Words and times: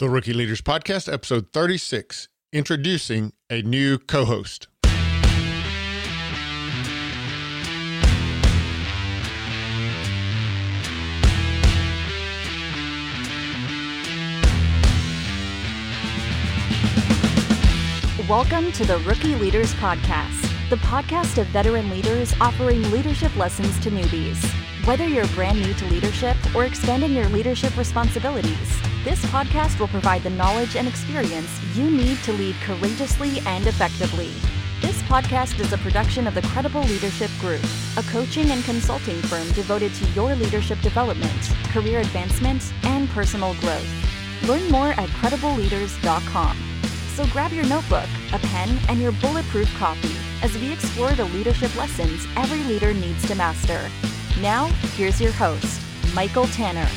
The 0.00 0.08
Rookie 0.08 0.32
Leaders 0.32 0.62
Podcast, 0.62 1.12
episode 1.12 1.52
36, 1.52 2.28
introducing 2.54 3.34
a 3.50 3.60
new 3.60 3.98
co 3.98 4.24
host. 4.24 4.66
Welcome 18.26 18.72
to 18.72 18.86
the 18.86 19.02
Rookie 19.04 19.34
Leaders 19.34 19.74
Podcast, 19.74 20.70
the 20.70 20.76
podcast 20.76 21.36
of 21.36 21.46
veteran 21.48 21.90
leaders 21.90 22.32
offering 22.40 22.90
leadership 22.90 23.36
lessons 23.36 23.78
to 23.80 23.90
newbies. 23.90 24.69
Whether 24.90 25.06
you're 25.06 25.28
brand 25.28 25.62
new 25.62 25.72
to 25.72 25.86
leadership 25.86 26.36
or 26.52 26.64
expanding 26.64 27.12
your 27.12 27.28
leadership 27.28 27.76
responsibilities, 27.76 28.82
this 29.04 29.24
podcast 29.26 29.78
will 29.78 29.86
provide 29.86 30.24
the 30.24 30.30
knowledge 30.30 30.74
and 30.74 30.88
experience 30.88 31.48
you 31.76 31.88
need 31.88 32.18
to 32.24 32.32
lead 32.32 32.56
courageously 32.64 33.38
and 33.46 33.68
effectively. 33.68 34.32
This 34.80 35.00
podcast 35.02 35.60
is 35.60 35.72
a 35.72 35.78
production 35.78 36.26
of 36.26 36.34
the 36.34 36.42
Credible 36.42 36.80
Leadership 36.80 37.30
Group, 37.38 37.62
a 37.98 38.02
coaching 38.10 38.50
and 38.50 38.64
consulting 38.64 39.22
firm 39.22 39.48
devoted 39.52 39.94
to 39.94 40.06
your 40.06 40.34
leadership 40.34 40.80
development, 40.80 41.52
career 41.66 42.00
advancement, 42.00 42.72
and 42.82 43.08
personal 43.10 43.54
growth. 43.60 43.88
Learn 44.48 44.68
more 44.72 44.88
at 44.94 45.08
credibleleaders.com. 45.20 46.56
So 47.14 47.26
grab 47.26 47.52
your 47.52 47.66
notebook, 47.66 48.08
a 48.32 48.40
pen, 48.40 48.76
and 48.88 49.00
your 49.00 49.12
bulletproof 49.12 49.72
coffee 49.76 50.16
as 50.42 50.52
we 50.58 50.72
explore 50.72 51.12
the 51.12 51.26
leadership 51.26 51.76
lessons 51.76 52.26
every 52.34 52.64
leader 52.64 52.92
needs 52.92 53.24
to 53.28 53.36
master. 53.36 53.88
Now, 54.40 54.68
here's 54.96 55.20
your 55.20 55.32
host, 55.32 55.82
Michael 56.14 56.46
Tanner. 56.46 56.88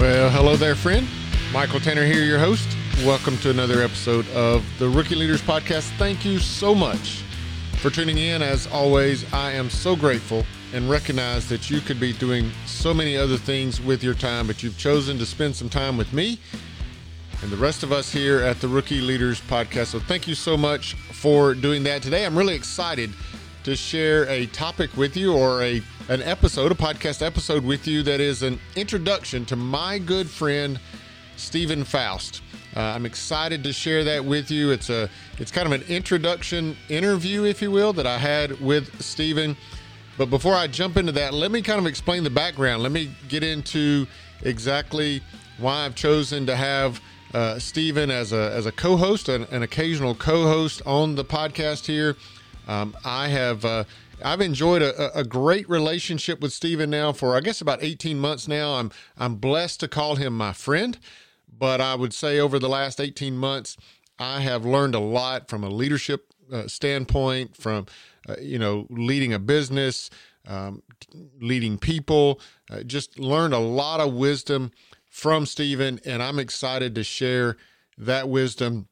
Well, 0.00 0.30
hello 0.30 0.56
there, 0.56 0.74
friend. 0.74 1.06
Michael 1.52 1.78
Tanner 1.78 2.04
here, 2.04 2.24
your 2.24 2.40
host. 2.40 2.76
Welcome 3.04 3.38
to 3.38 3.50
another 3.50 3.82
episode 3.82 4.28
of 4.30 4.64
the 4.80 4.88
Rookie 4.88 5.14
Leaders 5.14 5.42
Podcast. 5.42 5.96
Thank 5.96 6.24
you 6.24 6.40
so 6.40 6.74
much 6.74 7.22
for 7.80 7.88
tuning 7.88 8.18
in. 8.18 8.42
As 8.42 8.66
always, 8.66 9.30
I 9.32 9.52
am 9.52 9.70
so 9.70 9.96
grateful 9.96 10.44
and 10.74 10.90
recognize 10.90 11.48
that 11.48 11.70
you 11.70 11.80
could 11.80 11.98
be 11.98 12.12
doing 12.12 12.50
so 12.66 12.92
many 12.92 13.16
other 13.16 13.38
things 13.38 13.80
with 13.80 14.04
your 14.04 14.12
time, 14.12 14.46
but 14.46 14.62
you've 14.62 14.76
chosen 14.76 15.18
to 15.18 15.24
spend 15.24 15.56
some 15.56 15.70
time 15.70 15.96
with 15.96 16.12
me 16.12 16.38
and 17.42 17.50
the 17.50 17.56
rest 17.56 17.82
of 17.82 17.90
us 17.90 18.12
here 18.12 18.40
at 18.40 18.60
the 18.60 18.68
Rookie 18.68 19.00
Leaders 19.00 19.40
Podcast. 19.40 19.86
So 19.86 19.98
thank 19.98 20.28
you 20.28 20.34
so 20.34 20.58
much 20.58 20.92
for 20.92 21.54
doing 21.54 21.82
that 21.84 22.02
today. 22.02 22.26
I'm 22.26 22.36
really 22.36 22.54
excited 22.54 23.10
to 23.64 23.74
share 23.74 24.28
a 24.28 24.44
topic 24.46 24.94
with 24.96 25.16
you 25.16 25.34
or 25.34 25.62
a 25.62 25.80
an 26.10 26.22
episode, 26.22 26.72
a 26.72 26.74
podcast 26.74 27.24
episode 27.24 27.64
with 27.64 27.86
you 27.86 28.02
that 28.02 28.20
is 28.20 28.42
an 28.42 28.58
introduction 28.76 29.46
to 29.46 29.56
my 29.56 29.98
good 29.98 30.28
friend 30.28 30.78
Stephen 31.36 31.84
Faust. 31.84 32.42
Uh, 32.76 32.80
I'm 32.80 33.06
excited 33.06 33.64
to 33.64 33.72
share 33.72 34.04
that 34.04 34.24
with 34.24 34.50
you. 34.50 34.70
It's 34.70 34.90
a 34.90 35.08
it's 35.38 35.50
kind 35.50 35.66
of 35.66 35.72
an 35.72 35.82
introduction 35.88 36.76
interview, 36.88 37.44
if 37.44 37.60
you 37.60 37.70
will, 37.70 37.92
that 37.94 38.06
I 38.06 38.18
had 38.18 38.60
with 38.60 39.02
Stephen. 39.02 39.56
But 40.16 40.30
before 40.30 40.54
I 40.54 40.66
jump 40.66 40.96
into 40.96 41.12
that, 41.12 41.32
let 41.34 41.50
me 41.50 41.62
kind 41.62 41.80
of 41.80 41.86
explain 41.86 42.24
the 42.24 42.30
background. 42.30 42.82
Let 42.82 42.92
me 42.92 43.10
get 43.28 43.42
into 43.42 44.06
exactly 44.42 45.22
why 45.58 45.84
I've 45.84 45.94
chosen 45.94 46.46
to 46.46 46.56
have 46.56 47.00
uh, 47.34 47.58
Stephen 47.58 48.10
as 48.10 48.32
a 48.32 48.52
as 48.52 48.66
a 48.66 48.72
co-host, 48.72 49.28
an, 49.28 49.44
an 49.44 49.62
occasional 49.62 50.14
co-host 50.14 50.82
on 50.86 51.14
the 51.14 51.24
podcast 51.24 51.86
here. 51.86 52.16
Um, 52.68 52.96
I 53.04 53.28
have 53.28 53.64
uh, 53.64 53.84
I've 54.24 54.40
enjoyed 54.40 54.82
a, 54.82 55.18
a, 55.18 55.24
great 55.24 55.68
relationship 55.68 56.40
with 56.40 56.52
Stephen 56.52 56.90
now 56.90 57.12
for 57.12 57.36
I 57.36 57.40
guess 57.40 57.60
about 57.60 57.82
18 57.82 58.18
months 58.18 58.46
now. 58.46 58.74
I'm 58.74 58.90
I'm 59.18 59.36
blessed 59.36 59.80
to 59.80 59.88
call 59.88 60.16
him 60.16 60.36
my 60.36 60.52
friend, 60.52 60.98
but 61.56 61.80
I 61.80 61.94
would 61.94 62.14
say 62.14 62.38
over 62.38 62.58
the 62.58 62.68
last 62.68 63.00
18 63.00 63.36
months 63.36 63.76
I 64.18 64.40
have 64.40 64.66
learned 64.66 64.94
a 64.94 65.00
lot 65.00 65.48
from 65.48 65.64
a 65.64 65.70
leadership 65.70 66.26
uh, 66.52 66.68
standpoint, 66.68 67.56
from 67.56 67.86
uh, 68.28 68.36
you 68.40 68.58
know 68.58 68.86
leading 68.90 69.32
a 69.32 69.38
business, 69.38 70.10
um, 70.46 70.82
leading 71.40 71.78
people. 71.78 72.40
Uh, 72.70 72.82
just 72.82 73.18
learned 73.18 73.54
a 73.54 73.58
lot 73.58 74.00
of 74.00 74.12
wisdom 74.12 74.72
from 75.10 75.46
Stephen, 75.46 76.00
and 76.04 76.22
I'm 76.22 76.38
excited 76.38 76.94
to 76.94 77.02
share 77.02 77.56
that 77.96 78.28
wisdom 78.28 78.88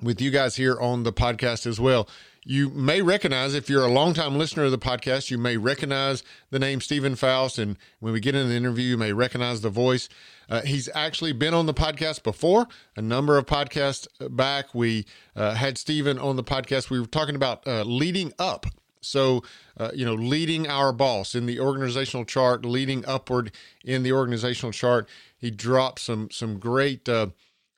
with 0.00 0.20
you 0.20 0.30
guys 0.30 0.56
here 0.56 0.78
on 0.80 1.02
the 1.02 1.12
podcast 1.12 1.66
as 1.66 1.80
well. 1.80 2.08
You 2.44 2.70
may 2.70 3.02
recognize, 3.02 3.54
if 3.54 3.68
you're 3.68 3.84
a 3.84 3.92
longtime 3.92 4.38
listener 4.38 4.64
of 4.64 4.70
the 4.70 4.78
podcast, 4.78 5.30
you 5.30 5.36
may 5.36 5.58
recognize 5.58 6.22
the 6.48 6.58
name 6.58 6.80
Stephen 6.80 7.14
Faust. 7.14 7.58
And 7.58 7.76
when 7.98 8.14
we 8.14 8.20
get 8.20 8.34
into 8.34 8.48
the 8.48 8.56
interview, 8.56 8.84
you 8.84 8.96
may 8.96 9.12
recognize 9.12 9.60
the 9.60 9.68
voice. 9.68 10.08
Uh, 10.48 10.62
he's 10.62 10.88
actually 10.94 11.32
been 11.32 11.52
on 11.52 11.66
the 11.66 11.74
podcast 11.74 12.22
before, 12.22 12.66
a 12.96 13.02
number 13.02 13.36
of 13.36 13.44
podcasts 13.44 14.08
back. 14.34 14.74
We 14.74 15.04
uh, 15.36 15.54
had 15.54 15.76
Stephen 15.76 16.18
on 16.18 16.36
the 16.36 16.42
podcast. 16.42 16.88
We 16.88 16.98
were 16.98 17.06
talking 17.06 17.36
about 17.36 17.66
uh, 17.66 17.82
leading 17.82 18.32
up. 18.38 18.64
So, 19.02 19.42
uh, 19.76 19.90
you 19.94 20.06
know, 20.06 20.14
leading 20.14 20.66
our 20.66 20.92
boss 20.92 21.34
in 21.34 21.44
the 21.44 21.60
organizational 21.60 22.24
chart, 22.24 22.64
leading 22.64 23.04
upward 23.06 23.52
in 23.84 24.02
the 24.02 24.12
organizational 24.12 24.72
chart. 24.72 25.08
He 25.36 25.50
dropped 25.50 26.00
some 26.00 26.30
some 26.30 26.58
great 26.58 27.08
uh, 27.08 27.28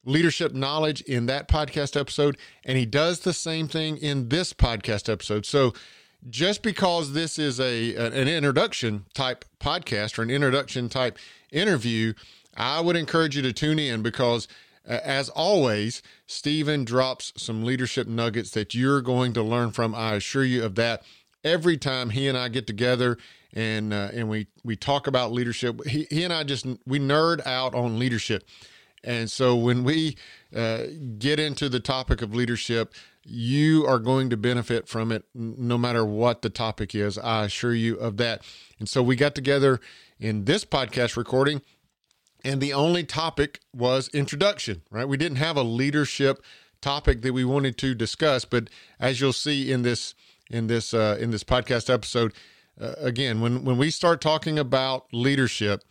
leadership 0.05 0.53
knowledge 0.53 1.01
in 1.03 1.27
that 1.27 1.49
podcast 1.49 1.99
episode, 1.99 2.37
and 2.65 2.79
he 2.79 2.87
does 2.87 3.21
the 3.21 3.33
same 3.33 3.69
thing 3.69 3.97
in 3.97 4.29
this 4.29 4.53
podcast 4.53 5.11
episode. 5.11 5.47
So, 5.47 5.73
just 6.31 6.63
because 6.63 7.13
this 7.13 7.39
is 7.39 7.59
a 7.59 7.97
an 7.97 8.29
introduction 8.29 9.07
type 9.13 9.45
podcast 9.61 10.19
or 10.19 10.23
an 10.23 10.31
introduction 10.31 10.89
type 10.89 11.19
interview, 11.51 12.15
I 12.57 12.81
would 12.81 12.97
encourage 12.97 13.35
you 13.35 13.43
to 13.43 13.53
tune 13.53 13.79
in 13.79 14.03
because 14.03 14.47
uh, 14.89 14.99
as 15.05 15.29
always, 15.29 16.03
Stephen 16.27 16.85
drops 16.85 17.33
some 17.37 17.65
leadership 17.65 18.07
nuggets 18.07 18.51
that 18.51 18.75
you're 18.75 19.01
going 19.01 19.33
to 19.33 19.43
learn 19.43 19.71
from. 19.71 19.95
I 19.95 20.15
assure 20.15 20.45
you 20.45 20.65
of 20.65 20.75
that. 20.77 21.03
Every 21.45 21.77
time 21.77 22.11
he 22.11 22.29
and 22.29 22.39
I 22.39 22.49
get 22.49 22.67
together 22.67 23.19
and 23.53 23.93
uh, 23.93 24.11
and 24.13 24.29
we 24.29 24.47
we 24.65 24.77
talk 24.77 25.07
about 25.07 25.33
leadership, 25.33 25.85
he, 25.87 26.07
he 26.11 26.25
and 26.25 26.33
I 26.33 26.45
just 26.45 26.67
we 26.87 26.99
nerd 26.99 27.45
out 27.47 27.75
on 27.75 27.99
leadership. 27.99 28.45
And 29.05 29.31
so 29.31 29.57
when 29.57 29.85
we 29.85 30.17
uh, 30.55 30.85
get 31.19 31.41
into 31.41 31.69
the 31.69 31.81
topic 31.81 32.23
of 32.23 32.35
leadership, 32.35 32.95
you 33.25 33.87
are 33.87 33.99
going 33.99 34.31
to 34.31 34.37
benefit 34.37 34.89
from 34.89 35.13
it 35.13 35.25
no 35.35 35.79
matter 35.79 36.05
what 36.05 36.43
the 36.43 36.51
topic 36.51 36.95
is. 36.95 37.19
I 37.19 37.45
assure 37.45 37.75
you 37.75 37.97
of 37.97 38.17
that. 38.19 38.43
And 38.79 38.89
so 38.89 39.03
we 39.03 39.17
got 39.17 39.35
together 39.35 39.81
in 40.19 40.45
this 40.45 40.65
podcast 40.65 41.17
recording, 41.17 41.63
and 42.45 42.61
the 42.61 42.73
only 42.73 43.05
topic 43.05 43.61
was 43.73 44.09
introduction, 44.09 44.83
right? 44.91 45.07
We 45.07 45.17
didn't 45.17 45.39
have 45.39 45.57
a 45.57 45.63
leadership 45.63 46.43
topic 46.81 47.23
that 47.23 47.33
we 47.33 47.45
wanted 47.45 47.79
to 47.79 47.95
discuss, 47.95 48.45
but 48.45 48.69
as 48.99 49.21
you'll 49.21 49.33
see 49.33 49.71
in 49.71 49.83
this 49.83 50.15
in 50.51 50.67
this 50.67 50.93
uh, 50.93 51.17
in 51.21 51.31
this 51.31 51.45
podcast 51.45 51.93
episode, 51.93 52.35
uh, 52.81 52.95
again, 52.99 53.41
when 53.41 53.65
when 53.65 53.79
we 53.79 53.91
start 53.91 54.21
talking 54.21 54.59
about 54.59 55.07
leadership, 55.13 55.85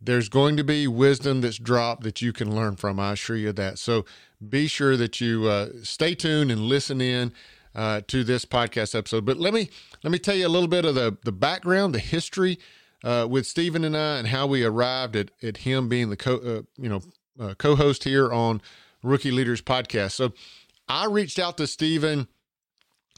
there's 0.00 0.28
going 0.28 0.56
to 0.56 0.64
be 0.64 0.86
wisdom 0.86 1.40
that's 1.42 1.58
dropped 1.58 2.02
that 2.04 2.22
you 2.22 2.32
can 2.32 2.54
learn 2.54 2.76
from. 2.76 2.98
I 2.98 3.12
assure 3.12 3.36
you 3.36 3.52
that. 3.52 3.78
So 3.78 4.04
be 4.46 4.66
sure 4.66 4.96
that 4.96 5.20
you 5.20 5.46
uh, 5.46 5.68
stay 5.82 6.14
tuned 6.14 6.50
and 6.50 6.62
listen 6.62 7.00
in 7.00 7.32
uh, 7.74 8.00
to 8.08 8.24
this 8.24 8.44
podcast 8.44 8.94
episode. 8.94 9.24
But 9.24 9.38
let 9.38 9.52
me 9.52 9.70
let 10.02 10.10
me 10.10 10.18
tell 10.18 10.34
you 10.34 10.46
a 10.46 10.48
little 10.48 10.68
bit 10.68 10.84
of 10.84 10.94
the 10.94 11.16
the 11.24 11.32
background, 11.32 11.94
the 11.94 11.98
history 12.00 12.58
uh, 13.04 13.26
with 13.28 13.46
Stephen 13.46 13.84
and 13.84 13.96
I, 13.96 14.18
and 14.18 14.28
how 14.28 14.46
we 14.46 14.64
arrived 14.64 15.16
at 15.16 15.30
at 15.42 15.58
him 15.58 15.88
being 15.88 16.10
the 16.10 16.16
co 16.16 16.36
uh, 16.36 16.62
you 16.76 16.88
know 16.88 17.02
uh, 17.38 17.54
co-host 17.54 18.04
here 18.04 18.32
on 18.32 18.60
Rookie 19.02 19.30
Leaders 19.30 19.62
Podcast. 19.62 20.12
So 20.12 20.32
I 20.88 21.06
reached 21.06 21.38
out 21.38 21.56
to 21.58 21.66
Stephen 21.66 22.28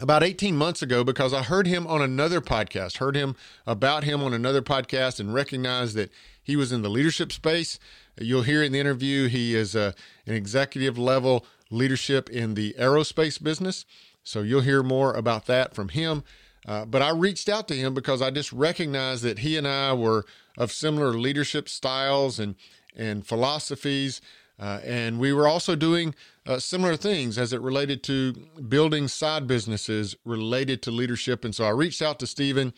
about 0.01 0.23
18 0.23 0.57
months 0.57 0.83
ago 0.83 1.05
because 1.05 1.33
I 1.33 1.43
heard 1.43 1.67
him 1.67 1.87
on 1.87 2.03
another 2.03 2.41
podcast, 2.41 2.99
heard 2.99 3.17
him 3.17 3.37
about 3.67 4.05
him 4.05 4.23
on 4.23 4.33
another 4.33 4.63
podcast, 4.63 5.21
and 5.21 5.33
recognized 5.33 5.95
that 5.97 6.11
he 6.43 6.57
was 6.57 6.73
in 6.73 6.83
the 6.83 6.91
leadership 6.91 7.33
space. 7.33 7.79
You'll 8.21 8.43
hear 8.43 8.63
in 8.63 8.73
the 8.73 8.81
interview 8.81 9.29
he 9.29 9.55
is 9.55 9.75
a, 9.75 9.81
uh, 9.81 9.93
an 10.27 10.35
executive 10.35 10.99
level 10.99 11.47
leadership 11.71 12.29
in 12.29 12.55
the 12.55 12.75
aerospace 12.79 13.43
business. 13.43 13.85
So 14.23 14.43
you'll 14.43 14.61
hear 14.61 14.83
more 14.83 15.15
about 15.15 15.47
that 15.47 15.75
from 15.75 15.89
him. 15.89 16.23
Uh, 16.67 16.85
but 16.85 17.03
I 17.03 17.11
reached 17.11 17.49
out 17.49 17.67
to 17.69 17.75
him 17.75 17.95
because 17.95 18.23
I 18.23 18.31
just 18.31 18.53
recognized 18.53 19.25
that 19.25 19.41
he 19.41 19.57
and 19.57 19.67
I 19.67 19.95
were 19.95 20.25
of 20.57 20.71
similar 20.71 21.15
leadership 21.15 21.69
styles 21.69 22.39
and 22.39 22.55
and 22.95 23.27
philosophies, 23.27 24.21
uh, 24.61 24.81
and 24.85 25.19
we 25.19 25.33
were 25.33 25.49
also 25.49 25.75
doing 25.75 26.15
uh, 26.47 26.59
similar 26.59 26.95
things 26.95 27.39
as 27.39 27.55
it 27.55 27.61
related 27.63 28.03
to 28.03 28.35
building 28.69 29.09
side 29.09 29.47
businesses 29.47 30.15
related 30.27 30.83
to 30.83 30.91
leadership. 30.91 31.43
And 31.43 31.55
so 31.55 31.65
I 31.65 31.71
reached 31.71 32.03
out 32.03 32.19
to 32.19 32.27
Stephen 32.27 32.75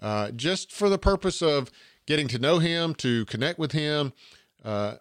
uh, 0.00 0.30
just 0.30 0.72
for 0.72 0.88
the 0.88 0.98
purpose 0.98 1.42
of 1.42 1.70
getting 2.06 2.28
to 2.28 2.38
know 2.38 2.58
him, 2.58 2.94
to 2.96 3.24
connect 3.26 3.58
with 3.58 3.72
him, 3.72 4.12
uh, 4.64 4.96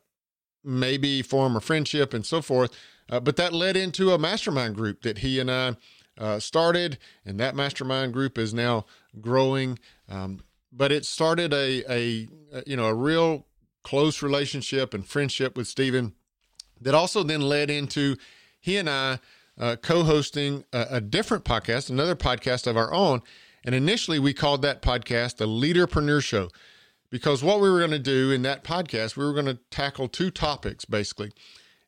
maybe 0.64 1.22
form 1.22 1.56
a 1.56 1.62
friendship 1.62 2.14
and 2.14 2.26
so 2.26 2.42
forth. 2.42 2.72
Uh, 3.10 3.20
but 3.20 3.36
that 3.38 3.54
led 3.54 3.76
into 3.76 4.12
a 4.12 4.18
mastermind 4.18 4.76
group 4.76 5.02
that 5.02 5.20
he 5.20 5.40
and 5.40 5.50
I 5.50 5.76
uh, 6.18 6.40
started, 6.40 6.98
and 7.26 7.40
that 7.40 7.56
mastermind 7.56 8.14
group 8.14 8.38
is 8.38 8.54
now 8.54 8.86
growing. 9.20 9.80
Um, 10.08 10.42
but 10.72 10.92
it 10.92 11.06
started 11.06 11.54
a, 11.54 11.84
a 11.92 12.28
you 12.68 12.76
know 12.76 12.88
a 12.88 12.94
real 12.94 13.48
close 13.84 14.22
relationship 14.22 14.94
and 14.94 15.06
friendship 15.08 15.58
with 15.58 15.68
Stephen 15.68 16.14
that 16.82 16.94
also 16.94 17.24
then 17.24 17.42
led 17.42 17.70
into 17.70 18.16
he 18.60 18.78
and 18.78 18.90
I 18.90 19.20
uh, 19.58 19.76
co-hosting 19.82 20.64
a, 20.72 20.86
a 20.92 21.02
different 21.02 21.44
podcast, 21.44 21.90
another 21.90 22.16
podcast 22.16 22.68
of 22.68 22.78
our 22.78 22.94
own. 22.94 23.22
And 23.66 23.76
initially, 23.76 24.20
we 24.20 24.34
called 24.34 24.62
that 24.62 24.82
podcast 24.82 25.38
the 25.38 25.48
Leaderpreneur 25.48 26.24
Show 26.24 26.50
because 27.10 27.44
what 27.44 27.60
we 27.60 27.70
were 27.70 27.80
going 27.80 27.92
to 27.92 28.00
do 28.00 28.32
in 28.32 28.42
that 28.44 28.64
podcast, 28.64 29.16
we 29.16 29.26
were 29.26 29.34
going 29.34 29.46
to 29.46 29.60
tackle 29.72 30.08
two 30.08 30.32
topics 30.32 30.86
basically. 30.86 31.32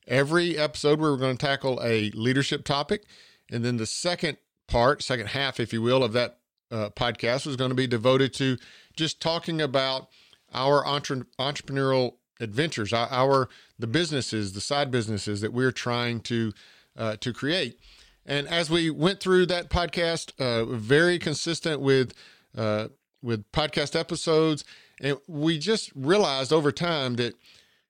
Every 0.07 0.57
episode, 0.57 0.99
we 0.99 1.09
were 1.09 1.17
going 1.17 1.37
to 1.37 1.45
tackle 1.45 1.79
a 1.83 2.09
leadership 2.11 2.63
topic. 2.65 3.03
And 3.51 3.63
then 3.63 3.77
the 3.77 3.85
second 3.85 4.37
part, 4.67 5.03
second 5.03 5.27
half, 5.27 5.59
if 5.59 5.71
you 5.71 5.81
will, 5.81 6.03
of 6.03 6.13
that 6.13 6.39
uh, 6.71 6.89
podcast 6.89 7.45
was 7.45 7.55
going 7.55 7.69
to 7.69 7.75
be 7.75 7.87
devoted 7.87 8.33
to 8.35 8.57
just 8.95 9.21
talking 9.21 9.61
about 9.61 10.07
our 10.53 10.85
entre- 10.85 11.25
entrepreneurial 11.39 12.15
adventures, 12.39 12.91
our, 12.91 13.07
our, 13.11 13.49
the 13.77 13.87
businesses, 13.87 14.53
the 14.53 14.61
side 14.61 14.89
businesses 14.89 15.41
that 15.41 15.53
we're 15.53 15.71
trying 15.71 16.19
to 16.21 16.51
uh, 16.97 17.15
to 17.17 17.31
create. 17.31 17.79
And 18.25 18.47
as 18.47 18.69
we 18.69 18.89
went 18.89 19.19
through 19.19 19.45
that 19.47 19.69
podcast, 19.69 20.33
uh, 20.39 20.65
very 20.65 21.19
consistent 21.19 21.81
with 21.81 22.13
uh, 22.57 22.89
with 23.21 23.49
podcast 23.51 23.99
episodes, 23.99 24.63
and 24.99 25.17
we 25.27 25.57
just 25.57 25.91
realized 25.95 26.51
over 26.51 26.71
time 26.71 27.15
that 27.15 27.35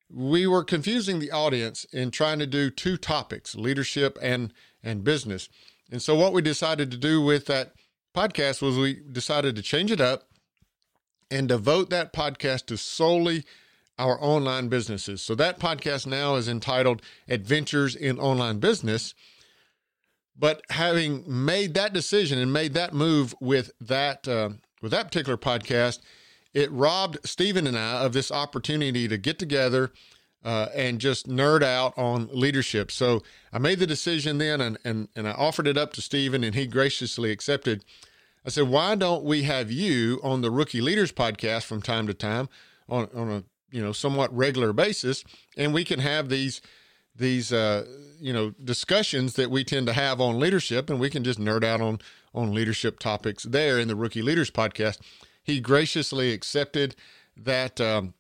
we 0.10 0.46
were 0.46 0.64
confusing 0.64 1.20
the 1.20 1.32
audience 1.32 1.86
in 1.86 2.12
trying 2.12 2.40
to 2.40 2.46
do 2.46 2.70
two 2.70 2.98
topics, 2.98 3.56
leadership 3.56 4.18
and 4.22 4.54
and 4.84 5.04
business. 5.04 5.48
And 5.92 6.02
so 6.02 6.16
what 6.16 6.34
we 6.34 6.42
decided 6.42 6.90
to 6.92 6.98
do 6.98 7.22
with 7.22 7.46
that 7.48 7.74
podcast 8.16 8.62
was 8.62 8.78
we 8.78 9.02
decided 9.12 9.56
to 9.56 9.62
change 9.62 9.92
it 9.92 10.02
up 10.02 10.24
and 11.30 11.48
devote 11.48 11.90
that 11.90 12.14
podcast 12.14 12.66
to 12.68 12.78
solely 12.78 13.46
our 13.98 14.22
online 14.22 14.68
businesses. 14.68 15.22
So 15.22 15.36
that 15.36 15.60
podcast 15.60 16.08
now 16.08 16.36
is 16.36 16.50
entitled 16.50 17.02
Adventures 17.30 17.96
in 17.96 18.20
Online 18.20 18.60
Business. 18.60 19.14
But 20.38 20.64
having 20.72 21.24
made 21.28 21.74
that 21.76 21.94
decision 21.94 22.40
and 22.40 22.52
made 22.52 22.74
that 22.74 22.94
move 22.94 23.36
with 23.40 23.72
that 23.80 24.28
uh, 24.28 24.50
with 24.82 24.92
that 24.92 25.06
particular 25.06 25.38
podcast, 25.38 26.00
it 26.54 26.72
robbed 26.72 27.18
Stephen 27.24 27.68
and 27.68 27.78
I 27.78 28.04
of 28.04 28.14
this 28.14 28.32
opportunity 28.32 29.08
to 29.08 29.18
get 29.18 29.40
together 29.40 29.92
uh, 30.44 30.68
and 30.76 31.00
just 31.00 31.28
nerd 31.28 31.64
out 31.64 31.98
on 31.98 32.30
leadership. 32.32 32.92
So 32.92 33.22
I 33.54 33.60
made 33.60 33.80
the 33.80 33.88
decision 33.88 34.38
then, 34.38 34.60
and 34.60 34.78
and 34.84 35.08
and 35.16 35.28
I 35.28 35.32
offered 35.32 35.68
it 35.68 35.78
up 35.78 35.94
to 35.94 36.02
Stephen, 36.02 36.44
and 36.44 36.56
he 36.56 36.66
graciously 36.66 37.32
accepted. 37.32 37.86
I 38.46 38.50
said, 38.50 38.68
"Why 38.68 38.96
don't 38.96 39.24
we 39.24 39.44
have 39.44 39.72
you 39.72 40.20
on 40.24 40.42
the 40.42 40.52
Rookie 40.52 40.82
Leaders 40.82 41.12
podcast 41.12 41.66
from 41.66 41.82
time 41.82 42.08
to 42.08 42.14
time 42.14 42.50
on 42.90 43.08
on 43.14 43.32
a 43.32 43.44
you 43.72 43.82
know 43.82 43.92
somewhat 43.92 44.36
regular 44.36 44.74
basis, 44.74 45.24
and 45.58 45.74
we 45.74 45.86
can 45.86 46.00
have 46.00 46.30
these." 46.30 46.62
these 47.14 47.52
uh, 47.52 47.86
you 48.20 48.32
know 48.32 48.52
discussions 48.64 49.34
that 49.34 49.52
we 49.52 49.64
tend 49.66 49.86
to 49.88 49.94
have 49.94 50.22
on 50.22 50.40
leadership 50.40 50.90
and 50.90 51.00
we 51.00 51.10
can 51.10 51.24
just 51.24 51.40
nerd 51.40 51.64
out 51.64 51.82
on 51.82 52.00
on 52.34 52.54
leadership 52.54 53.00
topics 53.00 53.44
there 53.44 53.80
in 53.80 53.88
the 53.88 53.96
rookie 53.96 54.22
leaders 54.22 54.52
podcast 54.52 55.00
he 55.44 55.60
graciously 55.60 56.32
accepted 56.32 56.96
that 57.36 57.82
um, 57.82 58.14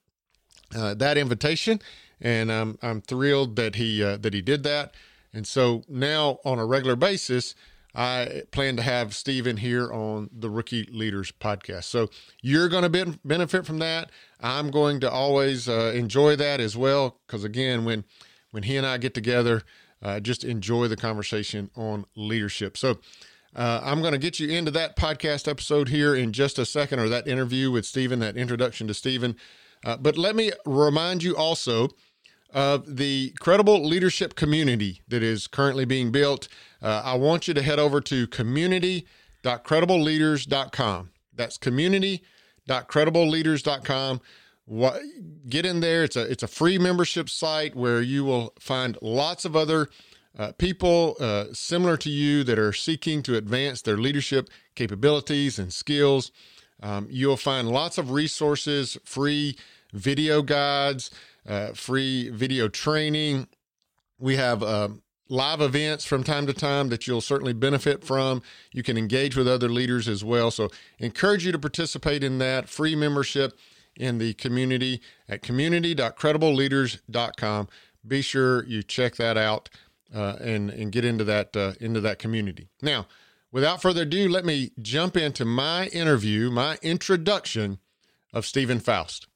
uh, 0.75 0.94
that 0.94 1.18
invitation 1.18 1.80
and 2.22 2.52
I'm 2.52 2.78
I'm 2.81 3.02
thrilled 3.02 3.56
that 3.56 3.75
he 3.75 4.04
uh, 4.04 4.18
that 4.18 4.34
he 4.34 4.42
did 4.42 4.63
that. 4.63 4.94
And 5.34 5.48
so 5.48 5.84
now 5.88 6.40
on 6.46 6.60
a 6.60 6.66
regular 6.66 6.96
basis, 6.96 7.56
I 7.96 8.44
plan 8.52 8.75
to 8.78 8.84
have 8.84 9.16
Stephen 9.16 9.58
here 9.58 9.92
on 9.92 10.30
the 10.31 10.50
Rookie 10.50 10.88
Leaders 10.92 11.31
podcast. 11.31 11.86
So 11.86 12.10
you're 12.42 12.69
going 12.69 12.84
to 12.84 12.90
be, 12.90 13.18
benefit 13.24 13.66
from 13.66 13.80
that. 13.80 14.12
I'm 14.42 14.72
going 14.72 15.00
to 15.02 15.12
always 15.12 15.69
uh, 15.69 15.94
enjoy 15.96 16.36
that 16.36 16.60
as 16.60 16.78
well 16.78 17.19
because 17.25 17.44
again, 17.44 17.86
when 17.86 18.04
when 18.52 18.64
he 18.64 18.78
and 18.78 18.86
I 18.86 18.98
get 18.98 19.14
together, 19.14 19.64
uh, 20.02 20.19
just 20.19 20.44
enjoy 20.44 20.88
the 20.88 20.98
conversation 20.98 21.72
on 21.75 22.06
leadership. 22.16 22.78
So. 22.78 23.00
Uh, 23.56 23.81
I'm 23.83 24.01
going 24.01 24.13
to 24.13 24.18
get 24.18 24.39
you 24.39 24.50
into 24.50 24.71
that 24.71 24.95
podcast 24.95 25.48
episode 25.48 25.89
here 25.89 26.15
in 26.15 26.31
just 26.31 26.57
a 26.57 26.65
second, 26.65 27.00
or 27.00 27.09
that 27.09 27.27
interview 27.27 27.69
with 27.71 27.86
Stephen, 27.86 28.19
that 28.19 28.38
introduction 28.38 28.88
to 28.88 28.94
Stephen. 28.94 29.36
Uh, 29.83 29.98
but 29.98 30.18
let 30.18 30.36
me 30.36 30.51
remind 30.65 31.24
you 31.24 31.36
also 31.36 31.89
of 32.53 32.98
the 32.98 33.33
credible 33.39 33.86
leadership 33.86 34.36
community 34.36 35.01
that 35.07 35.24
is 35.24 35.48
currently 35.48 35.86
being 35.86 36.12
built. 36.12 36.50
Uh, 36.81 37.01
I 37.03 37.15
want 37.15 37.48
you 37.48 37.53
to 37.53 37.62
head 37.62 37.80
over 37.80 38.01
to 38.01 38.27
community.credibleleaders.com. 38.27 41.09
That's 41.33 41.57
community.credibleleaders.com. 41.57 44.21
What, 44.65 45.01
get 45.50 45.65
in 45.65 45.80
there. 45.80 46.04
It's 46.04 46.15
a 46.15 46.21
it's 46.21 46.44
a 46.44 46.47
free 46.47 46.77
membership 46.77 47.30
site 47.30 47.75
where 47.75 48.00
you 48.01 48.24
will 48.24 48.54
find 48.59 48.95
lots 49.01 49.44
of 49.44 49.56
other 49.56 49.89
uh, 50.38 50.51
people 50.54 51.16
uh, 51.19 51.45
similar 51.54 51.98
to 51.98 52.10
you 52.10 52.44
that 52.45 52.57
are 52.57 52.74
seeking 52.74 53.22
to 53.24 53.36
advance 53.36 53.81
their 53.81 53.98
leadership 53.98 54.50
capabilities 54.75 55.60
and 55.60 55.74
skills. 55.74 56.31
Um, 56.81 57.07
you'll 57.10 57.36
find 57.38 57.69
lots 57.69 57.98
of 57.98 58.12
resources, 58.12 58.98
free 59.04 59.57
video 59.94 60.42
guides, 60.42 61.12
uh, 61.48 61.74
free 61.74 62.30
video 62.30 62.69
training. 62.69 63.48
We 64.19 64.38
have 64.38 64.63
uh, 64.63 64.89
live 65.28 65.60
events 65.62 66.06
from 66.06 66.24
time 66.24 66.48
to 66.48 66.54
time 66.54 66.88
that 66.89 67.06
you'll 67.07 67.22
certainly 67.22 67.54
benefit 67.54 68.04
from. 68.04 68.42
You 68.72 68.83
can 68.83 68.98
engage 68.98 69.36
with 69.36 69.48
other 69.48 69.69
leaders 69.69 70.07
as 70.07 70.24
well. 70.24 70.50
So, 70.50 70.69
encourage 70.98 71.45
you 71.45 71.51
to 71.51 71.60
participate 71.60 72.24
in 72.24 72.38
that 72.38 72.69
free 72.69 72.95
membership 72.95 73.57
in 73.95 74.18
the 74.18 74.33
community 74.36 75.01
at 75.28 75.42
community.credibleleaders.com. 75.42 77.68
Be 78.07 78.22
sure 78.22 78.63
you 78.66 78.81
check 78.81 79.18
that 79.18 79.38
out 79.38 79.69
uh, 80.13 80.36
and 80.42 80.69
and 80.69 80.92
get 80.92 81.06
into 81.06 81.24
that 81.24 81.56
uh, 81.56 81.74
into 81.80 82.02
that 82.02 82.19
community. 82.19 82.69
Now, 82.81 83.08
without 83.52 83.81
further 83.81 84.04
ado, 84.04 84.28
let 84.28 84.45
me 84.45 84.71
jump 84.81 85.18
into 85.18 85.45
my 85.45 85.88
interview, 85.88 86.50
my 86.52 86.78
introduction 86.81 87.80
of 88.33 88.45
Stephen 88.45 88.80
Faust. 88.80 89.28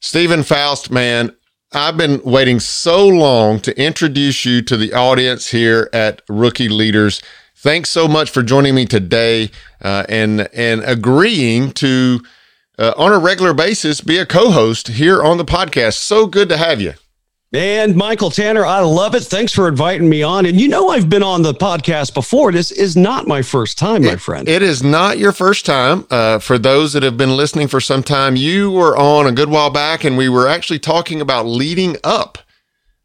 Stephen 0.00 0.42
Faust, 0.42 0.90
man, 0.90 1.34
I've 1.72 1.96
been 1.96 2.20
waiting 2.22 2.60
so 2.60 3.06
long 3.06 3.58
to 3.60 3.76
introduce 3.80 4.44
you 4.44 4.62
to 4.62 4.76
the 4.76 4.92
audience 4.92 5.48
here 5.48 5.88
at 5.92 6.22
Rookie 6.28 6.68
Leaders. 6.68 7.20
Thanks 7.56 7.90
so 7.90 8.06
much 8.06 8.30
for 8.30 8.42
joining 8.42 8.74
me 8.74 8.84
today 8.84 9.50
uh, 9.80 10.04
and 10.08 10.48
and 10.52 10.84
agreeing 10.84 11.72
to 11.72 12.20
uh, 12.78 12.94
on 12.96 13.12
a 13.12 13.18
regular 13.18 13.54
basis 13.54 14.00
be 14.00 14.18
a 14.18 14.26
co-host 14.26 14.88
here 14.88 15.22
on 15.22 15.38
the 15.38 15.44
podcast. 15.44 15.94
So 15.94 16.26
good 16.26 16.48
to 16.48 16.56
have 16.56 16.80
you. 16.80 16.94
And 17.52 17.94
Michael 17.94 18.30
Tanner, 18.30 18.66
I 18.66 18.80
love 18.80 19.14
it. 19.14 19.22
Thanks 19.22 19.52
for 19.52 19.68
inviting 19.68 20.08
me 20.08 20.24
on. 20.24 20.44
And 20.44 20.60
you 20.60 20.66
know, 20.66 20.88
I've 20.88 21.08
been 21.08 21.22
on 21.22 21.42
the 21.42 21.54
podcast 21.54 22.12
before. 22.12 22.50
This 22.50 22.72
is 22.72 22.96
not 22.96 23.28
my 23.28 23.42
first 23.42 23.78
time, 23.78 24.02
my 24.02 24.14
it, 24.14 24.20
friend. 24.20 24.48
It 24.48 24.60
is 24.60 24.82
not 24.82 25.18
your 25.18 25.30
first 25.30 25.64
time. 25.64 26.04
Uh, 26.10 26.40
for 26.40 26.58
those 26.58 26.94
that 26.94 27.04
have 27.04 27.16
been 27.16 27.36
listening 27.36 27.68
for 27.68 27.80
some 27.80 28.02
time, 28.02 28.34
you 28.34 28.72
were 28.72 28.96
on 28.96 29.28
a 29.28 29.32
good 29.32 29.50
while 29.50 29.70
back, 29.70 30.02
and 30.02 30.16
we 30.16 30.28
were 30.28 30.48
actually 30.48 30.80
talking 30.80 31.20
about 31.20 31.46
leading 31.46 31.96
up. 32.02 32.38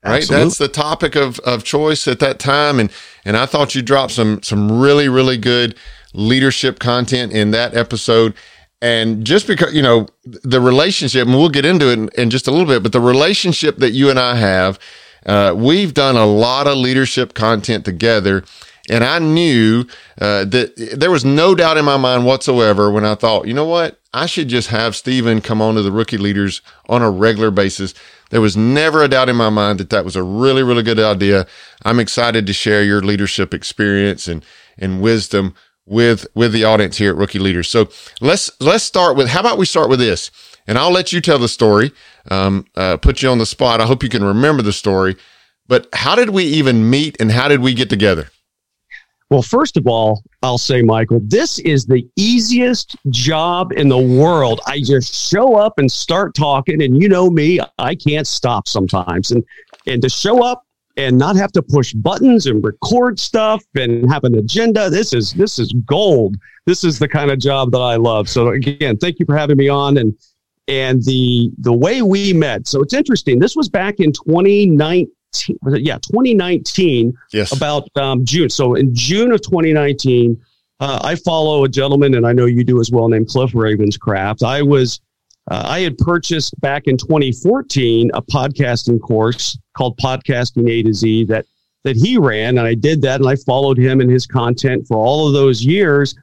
Right, 0.03 0.21
Absolutely. 0.21 0.45
that's 0.45 0.57
the 0.57 0.67
topic 0.69 1.15
of 1.15 1.37
of 1.39 1.63
choice 1.63 2.07
at 2.07 2.19
that 2.19 2.39
time, 2.39 2.79
and 2.79 2.91
and 3.25 3.37
I 3.37 3.45
thought 3.45 3.75
you 3.75 3.83
dropped 3.83 4.13
some 4.13 4.41
some 4.41 4.81
really 4.81 5.09
really 5.09 5.37
good 5.37 5.75
leadership 6.13 6.79
content 6.79 7.33
in 7.33 7.51
that 7.51 7.75
episode. 7.75 8.33
And 8.81 9.25
just 9.25 9.45
because, 9.45 9.73
you 9.73 9.81
know, 9.81 10.07
the 10.23 10.61
relationship, 10.61 11.27
and 11.27 11.35
we'll 11.35 11.49
get 11.49 11.65
into 11.65 11.89
it 11.89 11.93
in, 11.93 12.09
in 12.17 12.29
just 12.29 12.47
a 12.47 12.51
little 12.51 12.65
bit, 12.65 12.81
but 12.81 12.93
the 12.93 13.01
relationship 13.01 13.77
that 13.77 13.91
you 13.91 14.09
and 14.09 14.17
I 14.17 14.35
have, 14.35 14.79
uh, 15.25 15.53
we've 15.55 15.93
done 15.93 16.15
a 16.15 16.25
lot 16.25 16.65
of 16.65 16.77
leadership 16.77 17.33
content 17.33 17.83
together. 17.83 18.43
And 18.89 19.03
I 19.03 19.19
knew 19.19 19.85
uh, 20.19 20.45
that 20.45 20.95
there 20.97 21.11
was 21.11 21.25
no 21.25 21.53
doubt 21.55 21.77
in 21.77 21.85
my 21.85 21.97
mind 21.97 22.25
whatsoever 22.25 22.89
when 22.89 23.05
I 23.05 23.15
thought, 23.15 23.47
you 23.47 23.53
know 23.53 23.65
what? 23.65 23.99
I 24.13 24.25
should 24.25 24.47
just 24.47 24.69
have 24.69 24.95
Stephen 24.95 25.41
come 25.41 25.61
on 25.61 25.75
to 25.75 25.83
the 25.83 25.91
rookie 25.91 26.17
leaders 26.17 26.61
on 26.87 27.03
a 27.03 27.11
regular 27.11 27.51
basis. 27.51 27.93
There 28.31 28.41
was 28.41 28.57
never 28.57 29.03
a 29.03 29.07
doubt 29.07 29.29
in 29.29 29.35
my 29.35 29.49
mind 29.49 29.79
that 29.79 29.91
that 29.91 30.05
was 30.05 30.15
a 30.15 30.23
really, 30.23 30.63
really 30.63 30.81
good 30.81 30.99
idea. 30.99 31.45
I'm 31.83 31.99
excited 31.99 32.47
to 32.47 32.53
share 32.53 32.83
your 32.83 33.01
leadership 33.01 33.53
experience 33.53 34.27
and, 34.27 34.43
and 34.77 35.01
wisdom 35.01 35.53
with 35.89 36.27
with 36.35 36.53
the 36.53 36.63
audience 36.63 36.97
here 36.97 37.09
at 37.11 37.17
Rookie 37.17 37.39
Leaders. 37.39 37.67
So 37.67 37.89
let's 38.21 38.49
let's 38.61 38.83
start 38.83 39.17
with 39.17 39.27
how 39.27 39.41
about 39.41 39.57
we 39.57 39.65
start 39.65 39.89
with 39.89 39.99
this, 39.99 40.31
and 40.67 40.77
I'll 40.77 40.91
let 40.91 41.11
you 41.11 41.19
tell 41.19 41.39
the 41.39 41.49
story. 41.49 41.91
Um, 42.31 42.65
uh, 42.75 42.97
put 42.97 43.21
you 43.21 43.29
on 43.29 43.39
the 43.39 43.45
spot. 43.45 43.81
I 43.81 43.85
hope 43.85 44.03
you 44.03 44.09
can 44.09 44.23
remember 44.23 44.61
the 44.61 44.73
story. 44.73 45.17
But 45.67 45.87
how 45.93 46.15
did 46.15 46.29
we 46.29 46.45
even 46.45 46.89
meet, 46.89 47.19
and 47.19 47.31
how 47.31 47.47
did 47.47 47.59
we 47.59 47.73
get 47.73 47.89
together? 47.89 48.29
Well, 49.29 49.43
first 49.43 49.77
of 49.77 49.85
all, 49.85 50.23
I'll 50.41 50.57
say, 50.57 50.81
Michael, 50.81 51.19
this 51.23 51.59
is 51.59 51.85
the 51.85 52.07
easiest 52.15 52.95
job 53.09 53.71
in 53.73 53.87
the 53.87 53.99
world. 53.99 54.59
I 54.65 54.81
just 54.83 55.13
show 55.13 55.55
up 55.55 55.77
and 55.77 55.91
start 55.91 56.33
talking, 56.33 56.81
and 56.81 56.99
you 56.99 57.07
know 57.07 57.29
me, 57.29 57.59
I 57.77 57.93
can't 57.93 58.25
stop 58.25 58.67
sometimes. 58.67 59.31
And 59.31 59.43
and 59.85 60.01
to 60.01 60.09
show 60.09 60.43
up 60.43 60.63
and 60.99 61.17
not 61.17 61.37
have 61.37 61.51
to 61.53 61.61
push 61.61 61.93
buttons 61.93 62.45
and 62.45 62.63
record 62.63 63.17
stuff 63.19 63.63
and 63.75 64.11
have 64.11 64.25
an 64.25 64.35
agenda, 64.35 64.89
this 64.89 65.13
is 65.13 65.33
this 65.33 65.57
is 65.57 65.73
gold. 65.85 66.35
This 66.65 66.83
is 66.83 66.99
the 66.99 67.07
kind 67.07 67.31
of 67.31 67.39
job 67.39 67.71
that 67.71 67.79
I 67.79 67.95
love. 67.95 68.27
So 68.27 68.49
again, 68.49 68.97
thank 68.97 69.17
you 69.17 69.25
for 69.25 69.37
having 69.37 69.55
me 69.55 69.69
on 69.69 69.97
and 69.97 70.13
and 70.67 71.01
the 71.05 71.51
the 71.59 71.71
way 71.71 72.01
we 72.01 72.33
met. 72.33 72.67
So 72.67 72.81
it's 72.81 72.93
interesting. 72.93 73.39
This 73.39 73.55
was 73.55 73.69
back 73.69 73.99
in 73.99 74.11
2019 74.11 75.09
was 75.61 75.75
it? 75.75 75.81
Yeah, 75.81 75.99
2019. 75.99 77.13
Yes. 77.31 77.55
About 77.55 77.87
um, 77.95 78.25
June. 78.25 78.49
So 78.49 78.75
in 78.75 78.93
June 78.93 79.31
of 79.31 79.41
2019, 79.41 80.39
uh, 80.81 80.99
I 81.03 81.15
follow 81.15 81.65
a 81.65 81.69
gentleman, 81.69 82.15
and 82.15 82.25
I 82.25 82.33
know 82.33 82.45
you 82.45 82.63
do 82.63 82.79
as 82.79 82.89
well, 82.89 83.07
named 83.09 83.27
Cliff 83.27 83.51
Ravenscraft. 83.51 84.43
I 84.43 84.61
was, 84.61 85.01
uh, 85.49 85.63
I 85.65 85.79
had 85.79 85.97
purchased 85.97 86.59
back 86.61 86.87
in 86.87 86.97
2014 86.97 88.11
a 88.13 88.21
podcasting 88.21 89.01
course 89.01 89.57
called 89.75 89.97
Podcasting 89.97 90.69
A 90.69 90.83
to 90.83 90.93
Z 90.93 91.25
that 91.25 91.45
that 91.85 91.95
he 91.95 92.17
ran, 92.17 92.57
and 92.57 92.67
I 92.67 92.73
did 92.73 93.01
that, 93.03 93.21
and 93.21 93.29
I 93.29 93.37
followed 93.37 93.77
him 93.77 94.01
and 94.01 94.11
his 94.11 94.27
content 94.27 94.85
for 94.85 94.97
all 94.97 95.27
of 95.27 95.33
those 95.33 95.63
years. 95.63 96.13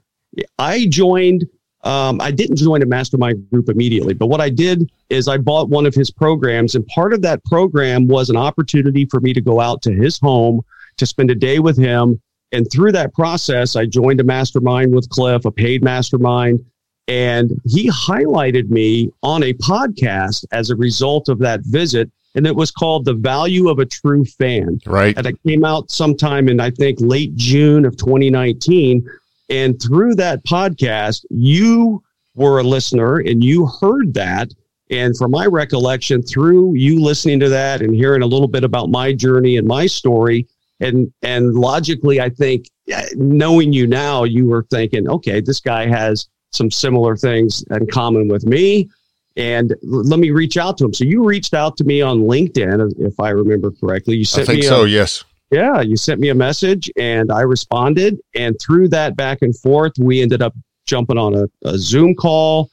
I 0.59 0.87
joined 0.87 1.47
um, 1.83 2.21
I 2.21 2.31
didn't 2.31 2.57
join 2.57 2.83
a 2.83 2.87
mastermind 2.87 3.49
group 3.51 3.69
immediately, 3.69 4.13
but 4.13 4.27
what 4.27 4.41
I 4.41 4.51
did 4.51 4.91
is 5.09 5.29
I 5.29 5.39
bought 5.39 5.69
one 5.69 5.87
of 5.87 5.95
his 5.95 6.11
programs, 6.11 6.75
and 6.75 6.87
part 6.89 7.13
of 7.13 7.23
that 7.23 7.45
program 7.45 8.07
was 8.07 8.29
an 8.29 8.37
opportunity 8.37 9.07
for 9.07 9.21
me 9.21 9.33
to 9.33 9.41
go 9.41 9.61
out 9.61 9.83
to 9.83 9.93
his 9.93 10.19
home 10.19 10.63
to 10.97 11.07
spend 11.07 11.31
a 11.31 11.35
day 11.35 11.59
with 11.59 11.77
him. 11.77 12.21
And 12.53 12.71
through 12.71 12.93
that 12.93 13.15
process, 13.15 13.77
I 13.77 13.87
joined 13.87 14.21
a 14.21 14.25
mastermind 14.25 14.95
with 14.95 15.09
Cliff, 15.11 15.45
a 15.45 15.51
paid 15.51 15.83
mastermind, 15.83 16.65
and 17.09 17.61
he 17.67 17.89
highlighted 17.91 18.71
me 18.71 19.11
on 19.23 19.43
a 19.43 19.53
podcast 19.55 20.45
as 20.53 20.71
a 20.71 20.77
result 20.77 21.29
of 21.29 21.39
that 21.41 21.61
visit. 21.65 22.11
And 22.35 22.47
it 22.47 22.55
was 22.55 22.71
called 22.71 23.07
The 23.07 23.15
Value 23.15 23.71
of 23.71 23.79
a 23.79 23.87
True 23.87 24.25
Fan. 24.25 24.79
Right. 24.85 25.17
And 25.17 25.27
it 25.27 25.43
came 25.47 25.65
out 25.65 25.91
sometime 25.91 26.49
in, 26.49 26.61
I 26.61 26.71
think, 26.71 26.99
late 27.01 27.35
June 27.35 27.87
of 27.87 27.97
2019 27.97 29.09
and 29.49 29.81
through 29.81 30.17
that 30.17 30.45
podcast, 30.45 31.25
you 31.31 32.03
were 32.35 32.59
a 32.59 32.65
listener 32.65 33.19
and 33.19 33.43
you 33.43 33.67
heard 33.81 34.15
that. 34.15 34.53
And 34.91 35.17
from 35.17 35.33
my 35.33 35.47
recollection, 35.47 36.23
through 36.23 36.75
you 36.75 37.01
listening 37.01 37.41
to 37.41 37.49
that 37.49 37.81
and 37.81 37.95
hearing 37.95 38.23
a 38.23 38.27
little 38.27 38.49
bit 38.49 38.65
about 38.65 38.89
my 38.89 39.13
journey 39.13 39.57
and 39.57 39.67
my 39.67 39.87
story, 39.87 40.47
and 40.79 41.13
and 41.23 41.55
logically, 41.55 42.21
I 42.21 42.29
think 42.29 42.69
eh, 42.89 43.09
knowing 43.15 43.73
you 43.73 43.87
now, 43.87 44.25
you 44.25 44.47
were 44.47 44.65
thinking, 44.71 45.09
okay, 45.09 45.41
this 45.41 45.59
guy 45.59 45.87
has 45.87 46.29
some 46.57 46.71
similar 46.71 47.17
things 47.17 47.65
in 47.71 47.87
common 47.87 48.29
with 48.29 48.47
me, 48.47 48.89
and 49.37 49.75
let 49.83 50.19
me 50.19 50.31
reach 50.31 50.57
out 50.57 50.79
to 50.79 50.85
him. 50.85 50.95
So 50.95 51.05
you 51.05 51.25
reached 51.25 51.55
out 51.55 51.77
to 51.77 51.85
me 51.85 52.01
on 52.01 52.21
LinkedIn, 52.21 52.95
if 52.99 53.21
I 53.21 53.31
remember 53.31 53.71
correctly. 53.71 54.17
You 54.17 54.25
sent 54.25 54.49
I 54.49 54.53
think 54.53 54.63
me 54.63 54.69
so. 54.69 54.85
A, 54.85 54.89
yes. 54.89 55.25
Yeah, 55.51 55.81
you 55.81 55.97
sent 55.97 56.21
me 56.21 56.31
a 56.31 56.35
message 56.35 56.91
and 56.97 57.31
I 57.31 57.43
responded. 57.43 58.19
And 58.35 58.57
through 58.61 58.89
that 58.89 59.17
back 59.17 59.43
and 59.43 59.57
forth, 59.57 59.93
we 59.99 60.21
ended 60.21 60.43
up 60.43 60.55
jumping 60.87 61.19
on 61.19 61.35
a, 61.35 61.49
a 61.65 61.79
Zoom 61.79 62.15
call 62.15 62.71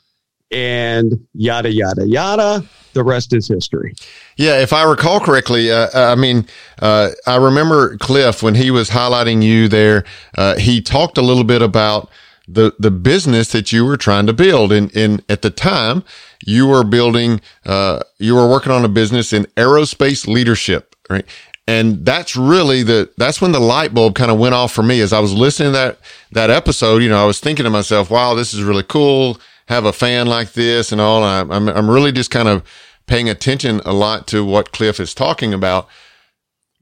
and 0.52 1.13
yada, 1.34 1.72
yada, 1.72 2.08
yada. 2.08 2.63
The 2.94 3.04
rest 3.04 3.34
is 3.34 3.48
history. 3.48 3.94
Yeah, 4.38 4.60
if 4.60 4.72
I 4.72 4.84
recall 4.84 5.20
correctly, 5.20 5.72
uh, 5.72 5.88
uh, 5.94 6.12
I 6.12 6.16
mean, 6.16 6.48
uh, 6.80 7.10
I 7.25 7.36
remember 7.38 7.98
Cliff 7.98 8.42
when 8.42 8.56
he 8.56 8.72
was 8.72 8.90
highlighting 8.90 9.44
you 9.44 9.68
there. 9.68 10.04
Uh, 10.38 10.56
he 10.58 10.82
talked 10.82 11.18
a 11.18 11.22
little 11.24 11.44
bit 11.44 11.62
about 11.62 12.10
the 12.47 12.73
the 12.77 12.91
business 12.91 13.51
that 13.51 13.71
you 13.71 13.85
were 13.85 13.97
trying 13.97 14.27
to 14.27 14.33
build, 14.33 14.71
and 14.71 14.95
and 14.95 15.23
at 15.29 15.41
the 15.41 15.50
time, 15.50 16.03
you 16.45 16.67
were 16.67 16.83
building, 16.83 17.41
uh, 17.65 18.01
you 18.19 18.35
were 18.35 18.50
working 18.50 18.71
on 18.71 18.83
a 18.83 18.89
business 18.89 19.33
in 19.33 19.45
aerospace 19.57 20.27
leadership, 20.27 20.95
right? 21.09 21.25
And 21.65 22.05
that's 22.05 22.35
really 22.35 22.83
the, 22.83 23.09
that's 23.17 23.41
when 23.41 23.53
the 23.53 23.59
light 23.59 23.93
bulb 23.93 24.15
kind 24.15 24.29
of 24.29 24.38
went 24.38 24.53
off 24.53 24.73
for 24.73 24.83
me 24.83 25.00
as 25.00 25.13
I 25.13 25.19
was 25.19 25.33
listening 25.33 25.69
to 25.69 25.77
that, 25.77 26.00
that 26.31 26.50
episode. 26.50 27.01
You 27.01 27.09
know, 27.09 27.23
I 27.23 27.25
was 27.25 27.39
thinking 27.39 27.63
to 27.63 27.69
myself, 27.69 28.12
wow, 28.12 28.33
this 28.33 28.53
is 28.53 28.63
really 28.63 28.83
cool. 28.83 29.39
Have 29.67 29.85
a 29.85 29.93
fan 29.93 30.27
like 30.27 30.51
this 30.53 30.91
and 30.91 31.00
all. 31.00 31.23
I'm, 31.23 31.69
I'm 31.69 31.89
really 31.89 32.12
just 32.12 32.31
kind 32.31 32.50
of 32.50 32.63
paying 33.07 33.29
attention 33.29 33.79
a 33.85 33.93
lot 33.93 34.27
to 34.27 34.43
what 34.43 34.73
Cliff 34.73 35.00
is 35.00 35.13
talking 35.13 35.53
about. 35.53 35.88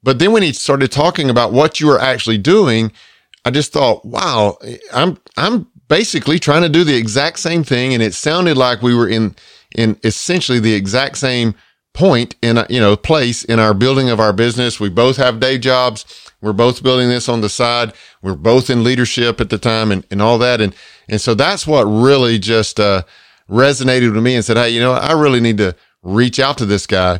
But 0.01 0.17
then 0.17 0.31
when 0.31 0.41
he 0.41 0.51
started 0.51 0.91
talking 0.91 1.29
about 1.29 1.53
what 1.53 1.79
you 1.79 1.85
were 1.85 1.99
actually 1.99 2.39
doing, 2.39 2.91
I 3.45 3.51
just 3.51 3.73
thought, 3.73 4.05
wow, 4.05 4.57
I'm, 4.93 5.17
I'm 5.37 5.67
basically 5.87 6.39
trying 6.39 6.63
to 6.63 6.69
do 6.69 6.83
the 6.83 6.95
exact 6.95 7.39
same 7.39 7.63
thing. 7.63 7.93
And 7.93 8.03
it 8.03 8.13
sounded 8.13 8.57
like 8.57 8.81
we 8.81 8.95
were 8.95 9.09
in, 9.09 9.35
in 9.75 9.97
essentially 10.03 10.59
the 10.59 10.73
exact 10.73 11.17
same 11.17 11.55
point 11.93 12.35
in 12.41 12.57
a, 12.57 12.65
you 12.69 12.79
know 12.79 12.95
place 12.95 13.43
in 13.43 13.59
our 13.59 13.73
building 13.73 14.09
of 14.09 14.19
our 14.19 14.33
business. 14.33 14.79
We 14.79 14.89
both 14.89 15.17
have 15.17 15.39
day 15.39 15.57
jobs. 15.57 16.05
We're 16.41 16.53
both 16.53 16.83
building 16.83 17.09
this 17.09 17.29
on 17.29 17.41
the 17.41 17.49
side. 17.49 17.93
We're 18.21 18.35
both 18.35 18.69
in 18.69 18.83
leadership 18.83 19.41
at 19.41 19.49
the 19.49 19.57
time 19.57 19.91
and, 19.91 20.05
and 20.11 20.21
all 20.21 20.37
that. 20.39 20.61
And 20.61 20.75
and 21.09 21.19
so 21.19 21.33
that's 21.33 21.67
what 21.67 21.83
really 21.85 22.39
just 22.39 22.79
uh, 22.79 23.03
resonated 23.49 24.13
with 24.13 24.23
me 24.23 24.35
and 24.35 24.45
said, 24.45 24.57
hey, 24.57 24.69
you 24.69 24.79
know, 24.79 24.93
I 24.93 25.13
really 25.13 25.41
need 25.41 25.57
to 25.57 25.75
reach 26.03 26.39
out 26.39 26.57
to 26.59 26.65
this 26.65 26.87
guy. 26.87 27.19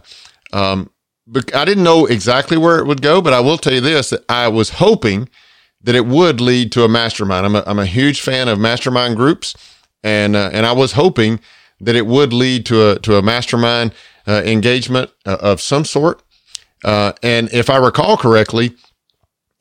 Um, 0.54 0.90
but 1.28 1.54
I 1.56 1.66
didn't 1.66 1.84
know 1.84 2.06
exactly 2.06 2.58
where 2.58 2.80
it 2.80 2.88
would 2.88 3.02
go, 3.02 3.22
but 3.22 3.34
I 3.34 3.40
will 3.42 3.58
tell 3.58 3.74
you 3.74 3.82
this: 3.82 4.14
I 4.30 4.48
was 4.48 4.70
hoping 4.72 5.30
that 5.84 5.96
it 5.96 6.06
would 6.06 6.42
lead 6.42 6.72
to 6.74 6.84
a 6.84 6.90
mastermind. 6.90 7.46
I'm 7.46 7.56
a, 7.56 7.64
I'm 7.66 7.80
a 7.80 7.86
huge 7.86 8.22
fan 8.22 8.48
of 8.48 8.60
mastermind 8.60 9.16
groups, 9.16 9.56
and 10.04 10.36
uh, 10.36 10.50
and 10.54 10.66
I 10.66 10.72
was 10.72 10.94
hoping 10.94 11.40
that 11.80 11.96
it 11.96 12.06
would 12.06 12.34
lead 12.34 12.66
to 12.68 12.92
a 12.92 13.00
to 13.00 13.18
a 13.18 13.22
mastermind 13.22 13.94
uh, 14.28 14.42
engagement 14.46 15.12
uh, 15.26 15.38
of 15.42 15.62
some 15.62 15.86
sort. 15.86 16.22
Uh, 16.84 17.14
and 17.22 17.52
if 17.54 17.70
I 17.70 17.78
recall 17.78 18.18
correctly, 18.18 18.76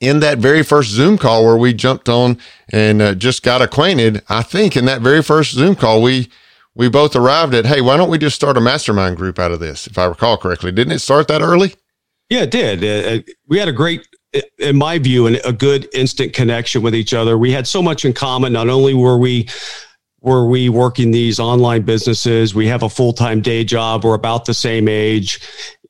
in 0.00 0.20
that 0.20 0.38
very 0.38 0.62
first 0.62 0.90
Zoom 0.90 1.18
call 1.18 1.44
where 1.44 1.56
we 1.56 1.74
jumped 1.74 2.08
on 2.08 2.38
and 2.72 3.02
uh, 3.02 3.14
just 3.14 3.42
got 3.42 3.62
acquainted, 3.62 4.22
I 4.28 4.42
think 4.42 4.76
in 4.76 4.86
that 4.86 5.02
very 5.02 5.22
first 5.22 5.52
Zoom 5.52 5.76
call, 5.76 6.02
we, 6.02 6.30
we 6.74 6.88
both 6.88 7.14
arrived 7.14 7.54
at, 7.54 7.66
Hey, 7.66 7.80
why 7.82 7.96
don't 7.96 8.10
we 8.10 8.18
just 8.18 8.36
start 8.36 8.56
a 8.56 8.60
mastermind 8.60 9.18
group 9.18 9.38
out 9.38 9.52
of 9.52 9.60
this? 9.60 9.86
If 9.86 9.98
I 9.98 10.06
recall 10.06 10.38
correctly, 10.38 10.72
didn't 10.72 10.94
it 10.94 11.00
start 11.00 11.28
that 11.28 11.42
early? 11.42 11.74
Yeah, 12.30 12.42
it 12.42 12.50
did. 12.50 12.84
Uh, 12.84 13.22
we 13.46 13.58
had 13.58 13.68
a 13.68 13.72
great, 13.72 14.06
in 14.58 14.76
my 14.76 14.98
view, 14.98 15.26
and 15.26 15.40
a 15.44 15.52
good 15.52 15.88
instant 15.94 16.32
connection 16.32 16.82
with 16.82 16.94
each 16.94 17.14
other. 17.14 17.36
We 17.36 17.52
had 17.52 17.66
so 17.66 17.82
much 17.82 18.04
in 18.04 18.12
common. 18.12 18.52
Not 18.52 18.68
only 18.68 18.94
were 18.94 19.18
we 19.18 19.48
were 20.20 20.46
we 20.46 20.68
working 20.68 21.10
these 21.10 21.40
online 21.40 21.82
businesses? 21.82 22.54
We 22.54 22.66
have 22.66 22.82
a 22.82 22.88
full 22.88 23.12
time 23.12 23.40
day 23.40 23.64
job. 23.64 24.04
We're 24.04 24.14
about 24.14 24.44
the 24.44 24.54
same 24.54 24.88
age 24.88 25.40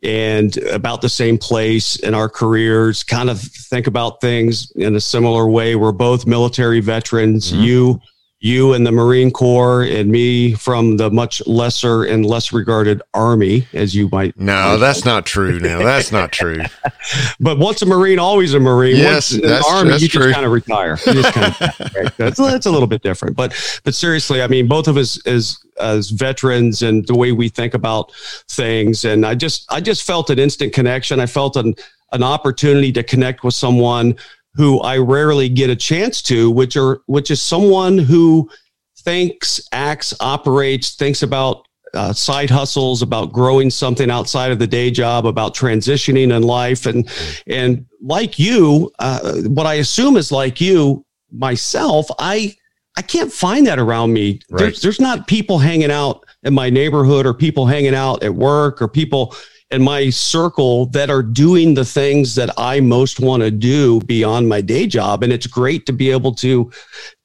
and 0.03 0.57
about 0.69 1.03
the 1.03 1.09
same 1.09 1.37
place 1.37 1.97
in 1.97 2.15
our 2.15 2.29
careers. 2.29 3.03
Kind 3.03 3.29
of 3.29 3.41
think 3.41 3.87
about 3.87 4.21
things 4.21 4.71
in 4.77 4.97
a 4.97 5.01
similar 5.01 5.49
way. 5.49 5.77
We're 5.77 5.93
both 5.93 6.27
military 6.27 6.81
veterans. 6.81 7.53
Mm-hmm. 7.53 7.63
You 7.63 8.01
you 8.43 8.73
and 8.73 8.87
the 8.87 8.93
Marine 8.93 9.31
Corps 9.31 9.83
and 9.83 10.11
me 10.11 10.55
from 10.55 10.97
the 10.97 11.11
much 11.11 11.47
lesser 11.47 12.05
and 12.05 12.25
less 12.25 12.53
regarded 12.53 13.03
Army, 13.13 13.67
as 13.75 13.95
you 13.95 14.09
might. 14.11 14.39
No, 14.41 14.79
that's 14.79 15.05
not 15.05 15.27
true. 15.27 15.61
Now 15.61 15.81
that's 15.81 16.11
not 16.11 16.33
true. 16.33 16.63
but 17.41 17.59
once 17.59 17.83
a 17.83 17.87
Marine, 17.87 18.19
always 18.19 18.55
a 18.55 18.61
Marine. 18.61 18.97
Yes, 18.97 19.33
once 19.33 19.45
that's, 19.45 19.69
Army, 19.69 19.91
that's 19.91 20.03
you 20.03 20.09
true. 20.09 20.23
just 20.23 20.35
kind 20.35 20.47
of 20.47 20.53
retire. 20.53 20.97
Kind 20.97 21.19
of, 21.19 21.81
right? 21.95 22.17
that's, 22.17 22.39
that's 22.39 22.67
a 22.67 22.71
little 22.71 22.87
bit 22.87 23.03
different. 23.03 23.37
But 23.37 23.53
but 23.85 23.95
seriously, 23.95 24.41
I 24.41 24.47
mean, 24.47 24.69
both 24.69 24.89
of 24.89 24.97
us 24.97 25.25
as 25.27 25.59
as 25.79 26.09
veterans 26.09 26.81
and 26.81 27.07
the 27.07 27.15
way 27.15 27.33
we 27.33 27.51
think 27.51 27.75
about 27.75 28.11
things, 28.49 29.05
and 29.05 29.27
I 29.27 29.35
just 29.35 29.71
I 29.71 29.83
just 29.83 30.07
felt 30.07 30.31
an 30.31 30.39
instant 30.39 30.73
connection. 30.73 31.21
I 31.21 31.27
felt 31.27 31.57
an 31.57 31.75
an 32.13 32.23
opportunity 32.23 32.91
to 32.93 33.03
connect 33.03 33.45
with 33.45 33.55
someone 33.55 34.17
who 34.55 34.81
I 34.81 34.99
rarely 34.99 35.49
get 35.49 35.71
a 35.71 35.77
chance 35.77 36.23
to, 36.23 36.51
which 36.51 36.77
are 36.77 37.01
which 37.07 37.31
is 37.31 37.41
someone 37.41 37.99
who 37.99 38.51
thinks, 38.99 39.61
acts, 39.73 40.15
operates, 40.21 40.95
thinks 40.95 41.23
about 41.23 41.67
uh, 41.95 42.13
side 42.13 42.51
hustles, 42.51 43.03
about 43.03 43.33
growing 43.33 43.71
something 43.71 44.11
outside 44.11 44.53
of 44.53 44.59
the 44.59 44.67
day 44.67 44.91
job, 44.91 45.27
about 45.27 45.55
transitioning 45.55 46.35
in 46.35 46.43
life, 46.43 46.87
and 46.87 47.09
and 47.47 47.87
like 48.01 48.39
you, 48.39 48.91
uh, 48.99 49.43
what 49.43 49.67
I 49.67 49.75
assume 49.75 50.17
is 50.17 50.31
like 50.33 50.61
you, 50.61 51.05
myself, 51.33 52.07
I 52.19 52.55
I 52.97 53.03
can't 53.03 53.33
find 53.33 53.67
that 53.67 53.79
around 53.79 54.13
me. 54.13 54.41
Right. 54.51 54.59
There's, 54.59 54.83
there's 54.83 55.01
not 55.01 55.27
people 55.27 55.59
hanging 55.59 55.91
out 55.91 56.25
in 56.43 56.55
my 56.55 56.71
neighborhood, 56.71 57.27
or 57.27 57.35
people 57.35 57.67
hanging 57.67 57.95
out 57.95 58.23
at 58.23 58.35
work, 58.35 58.83
or 58.83 58.89
people 58.89 59.35
in 59.71 59.83
my 59.83 60.11
circle 60.11 60.87
that 60.87 61.11
are 61.11 61.23
doing 61.23 61.75
the 61.75 61.85
things 61.85 62.35
that 62.35 62.51
I 62.59 62.81
most 62.81 63.21
want 63.21 63.43
to 63.43 63.51
do 63.51 64.01
beyond 64.01 64.49
my 64.49 64.61
day 64.61 64.87
job. 64.87 65.23
And 65.23 65.33
it's 65.33 65.47
great 65.47 65.87
to 65.87 65.93
be 65.93 66.11
able 66.11 66.35
to, 66.37 66.71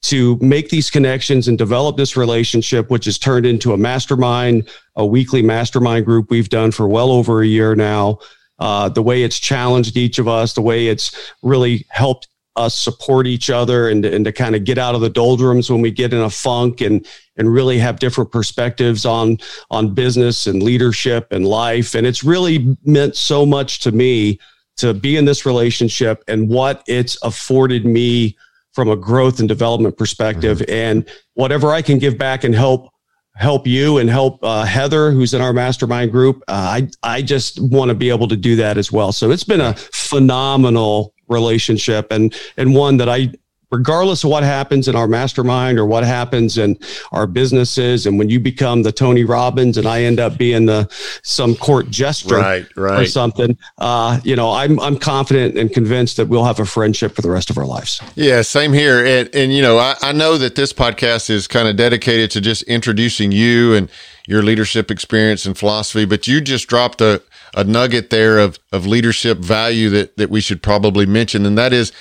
to 0.02 0.38
make 0.40 0.68
these 0.68 0.88
connections 0.88 1.48
and 1.48 1.58
develop 1.58 1.96
this 1.96 2.16
relationship, 2.16 2.88
which 2.88 3.06
has 3.06 3.18
turned 3.18 3.46
into 3.46 3.72
a 3.72 3.76
mastermind, 3.76 4.68
a 4.94 5.04
weekly 5.04 5.42
mastermind 5.42 6.06
group 6.06 6.30
we've 6.30 6.48
done 6.48 6.70
for 6.70 6.86
well 6.86 7.10
over 7.10 7.42
a 7.42 7.46
year 7.46 7.74
now. 7.74 8.18
Uh, 8.58 8.88
the 8.88 9.02
way 9.02 9.22
it's 9.22 9.38
challenged 9.38 9.96
each 9.96 10.18
of 10.18 10.28
us, 10.28 10.54
the 10.54 10.62
way 10.62 10.86
it's 10.86 11.32
really 11.42 11.84
helped 11.90 12.28
us 12.56 12.78
support 12.78 13.26
each 13.26 13.50
other 13.50 13.88
and, 13.88 14.04
and 14.04 14.24
to 14.24 14.32
kind 14.32 14.56
of 14.56 14.64
get 14.64 14.78
out 14.78 14.94
of 14.94 15.00
the 15.00 15.10
doldrums 15.10 15.70
when 15.70 15.80
we 15.80 15.90
get 15.90 16.12
in 16.12 16.20
a 16.20 16.30
funk 16.30 16.80
and 16.80 17.06
and 17.36 17.52
really 17.52 17.78
have 17.78 17.98
different 17.98 18.32
perspectives 18.32 19.04
on 19.04 19.38
on 19.70 19.92
business 19.92 20.46
and 20.46 20.62
leadership 20.62 21.28
and 21.30 21.46
life 21.46 21.94
and 21.94 22.06
it's 22.06 22.24
really 22.24 22.76
meant 22.84 23.14
so 23.14 23.44
much 23.44 23.80
to 23.80 23.92
me 23.92 24.38
to 24.76 24.94
be 24.94 25.16
in 25.16 25.24
this 25.24 25.46
relationship 25.46 26.24
and 26.28 26.48
what 26.48 26.82
it's 26.86 27.16
afforded 27.22 27.84
me 27.84 28.36
from 28.72 28.88
a 28.88 28.96
growth 28.96 29.38
and 29.38 29.48
development 29.48 29.96
perspective 29.96 30.58
mm-hmm. 30.58 30.72
and 30.72 31.08
whatever 31.34 31.72
i 31.72 31.82
can 31.82 31.98
give 31.98 32.16
back 32.16 32.42
and 32.42 32.54
help 32.54 32.90
help 33.36 33.66
you 33.66 33.98
and 33.98 34.08
help 34.08 34.42
uh, 34.42 34.64
Heather, 34.64 35.10
who's 35.10 35.34
in 35.34 35.40
our 35.40 35.52
mastermind 35.52 36.10
group. 36.10 36.42
Uh, 36.48 36.80
I 36.80 36.88
I 37.02 37.22
just 37.22 37.60
want 37.60 37.90
to 37.90 37.94
be 37.94 38.10
able 38.10 38.28
to 38.28 38.36
do 38.36 38.56
that 38.56 38.78
as 38.78 38.90
well. 38.90 39.12
So 39.12 39.30
it's 39.30 39.44
been 39.44 39.60
a 39.60 39.74
phenomenal 39.74 41.14
relationship 41.28 42.10
and 42.10 42.34
and 42.56 42.74
one 42.74 42.96
that 42.96 43.08
I 43.08 43.32
regardless 43.70 44.22
of 44.22 44.30
what 44.30 44.44
happens 44.44 44.86
in 44.86 44.94
our 44.94 45.08
mastermind 45.08 45.78
or 45.78 45.86
what 45.86 46.04
happens 46.04 46.56
in 46.56 46.78
our 47.12 47.26
businesses 47.26 48.06
and 48.06 48.18
when 48.18 48.28
you 48.28 48.38
become 48.38 48.82
the 48.82 48.92
tony 48.92 49.24
robbins 49.24 49.76
and 49.76 49.86
i 49.86 50.02
end 50.02 50.20
up 50.20 50.38
being 50.38 50.66
the 50.66 50.88
some 51.22 51.54
court 51.56 51.90
jester 51.90 52.36
right, 52.36 52.66
right. 52.76 53.02
or 53.02 53.06
something 53.06 53.56
uh, 53.78 54.20
you 54.22 54.36
know 54.36 54.52
I'm, 54.52 54.78
I'm 54.80 54.98
confident 54.98 55.58
and 55.58 55.72
convinced 55.72 56.16
that 56.18 56.28
we'll 56.28 56.44
have 56.44 56.60
a 56.60 56.66
friendship 56.66 57.14
for 57.14 57.22
the 57.22 57.30
rest 57.30 57.50
of 57.50 57.58
our 57.58 57.66
lives 57.66 58.00
yeah 58.14 58.42
same 58.42 58.72
here 58.72 59.04
and, 59.04 59.34
and 59.34 59.52
you 59.52 59.62
know 59.62 59.78
I, 59.78 59.96
I 60.00 60.12
know 60.12 60.38
that 60.38 60.54
this 60.54 60.72
podcast 60.72 61.30
is 61.30 61.48
kind 61.48 61.66
of 61.66 61.76
dedicated 61.76 62.30
to 62.32 62.40
just 62.40 62.62
introducing 62.64 63.32
you 63.32 63.74
and 63.74 63.90
your 64.28 64.42
leadership 64.42 64.90
experience 64.90 65.44
and 65.44 65.58
philosophy 65.58 66.04
but 66.04 66.26
you 66.26 66.40
just 66.40 66.68
dropped 66.68 67.00
a, 67.00 67.22
a 67.54 67.64
nugget 67.64 68.10
there 68.10 68.38
of, 68.38 68.58
of 68.72 68.86
leadership 68.86 69.38
value 69.38 69.88
that, 69.90 70.16
that 70.16 70.30
we 70.30 70.40
should 70.40 70.62
probably 70.62 71.06
mention 71.06 71.46
and 71.46 71.58
that 71.58 71.72
is 71.72 71.92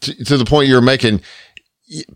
to, 0.00 0.24
to 0.24 0.36
the 0.36 0.44
point 0.44 0.68
you're 0.68 0.80
making, 0.80 1.20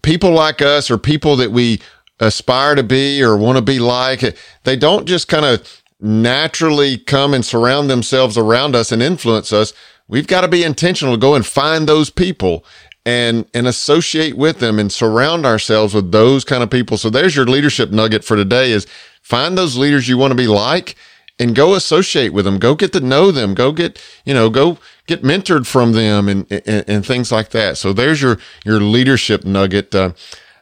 people 0.02 0.30
like 0.30 0.62
us 0.62 0.90
or 0.90 0.98
people 0.98 1.36
that 1.36 1.50
we 1.50 1.80
aspire 2.20 2.74
to 2.74 2.82
be 2.82 3.22
or 3.22 3.36
want 3.36 3.56
to 3.56 3.62
be 3.62 3.78
like, 3.78 4.36
they 4.64 4.76
don't 4.76 5.06
just 5.06 5.28
kind 5.28 5.44
of 5.44 5.82
naturally 6.00 6.98
come 6.98 7.34
and 7.34 7.44
surround 7.44 7.88
themselves 7.90 8.36
around 8.36 8.74
us 8.74 8.92
and 8.92 9.02
influence 9.02 9.52
us. 9.52 9.72
We've 10.08 10.26
got 10.26 10.42
to 10.42 10.48
be 10.48 10.62
intentional 10.62 11.14
to 11.14 11.20
go 11.20 11.34
and 11.34 11.44
find 11.44 11.88
those 11.88 12.10
people 12.10 12.64
and 13.04 13.46
and 13.54 13.66
associate 13.68 14.36
with 14.36 14.58
them 14.58 14.78
and 14.78 14.90
surround 14.90 15.46
ourselves 15.46 15.94
with 15.94 16.10
those 16.10 16.44
kind 16.44 16.62
of 16.62 16.70
people. 16.70 16.98
So 16.98 17.08
there's 17.08 17.36
your 17.36 17.46
leadership 17.46 17.90
nugget 17.90 18.24
for 18.24 18.36
today 18.36 18.72
is 18.72 18.86
find 19.22 19.56
those 19.56 19.76
leaders 19.76 20.08
you 20.08 20.18
want 20.18 20.32
to 20.32 20.36
be 20.36 20.48
like 20.48 20.96
and 21.38 21.54
go 21.54 21.74
associate 21.74 22.32
with 22.32 22.44
them. 22.44 22.58
Go 22.58 22.74
get 22.74 22.92
to 22.92 23.00
know 23.00 23.30
them. 23.30 23.54
Go 23.54 23.72
get, 23.72 24.02
you 24.24 24.32
know, 24.32 24.48
go 24.48 24.78
get 25.06 25.22
mentored 25.22 25.66
from 25.66 25.92
them 25.92 26.28
and, 26.28 26.50
and, 26.50 26.84
and 26.88 27.06
things 27.06 27.30
like 27.30 27.50
that. 27.50 27.76
So 27.76 27.92
there's 27.92 28.22
your, 28.22 28.38
your 28.64 28.80
leadership 28.80 29.44
nugget, 29.44 29.94
uh, 29.94 30.12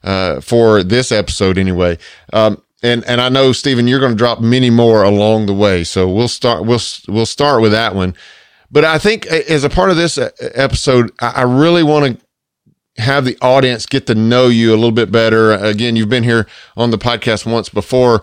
uh, 0.02 0.40
for 0.40 0.82
this 0.82 1.12
episode 1.12 1.58
anyway. 1.58 1.98
Um, 2.32 2.60
and, 2.82 3.04
and 3.04 3.20
I 3.20 3.28
know 3.28 3.52
Stephen, 3.52 3.88
you're 3.88 4.00
going 4.00 4.12
to 4.12 4.18
drop 4.18 4.40
many 4.40 4.68
more 4.68 5.02
along 5.02 5.46
the 5.46 5.54
way. 5.54 5.84
So 5.84 6.08
we'll 6.08 6.28
start, 6.28 6.64
we'll, 6.64 6.80
we'll 7.08 7.26
start 7.26 7.62
with 7.62 7.72
that 7.72 7.94
one. 7.94 8.14
But 8.70 8.84
I 8.84 8.98
think 8.98 9.26
as 9.26 9.62
a 9.62 9.70
part 9.70 9.90
of 9.90 9.96
this 9.96 10.18
uh, 10.18 10.30
episode, 10.54 11.12
I 11.20 11.42
really 11.42 11.84
want 11.84 12.18
to 12.18 13.02
have 13.02 13.24
the 13.24 13.38
audience 13.40 13.86
get 13.86 14.06
to 14.08 14.14
know 14.14 14.48
you 14.48 14.70
a 14.70 14.76
little 14.76 14.92
bit 14.92 15.10
better. 15.10 15.52
Again, 15.52 15.96
you've 15.96 16.08
been 16.08 16.24
here 16.24 16.46
on 16.76 16.90
the 16.90 16.98
podcast 16.98 17.50
once 17.50 17.68
before. 17.68 18.22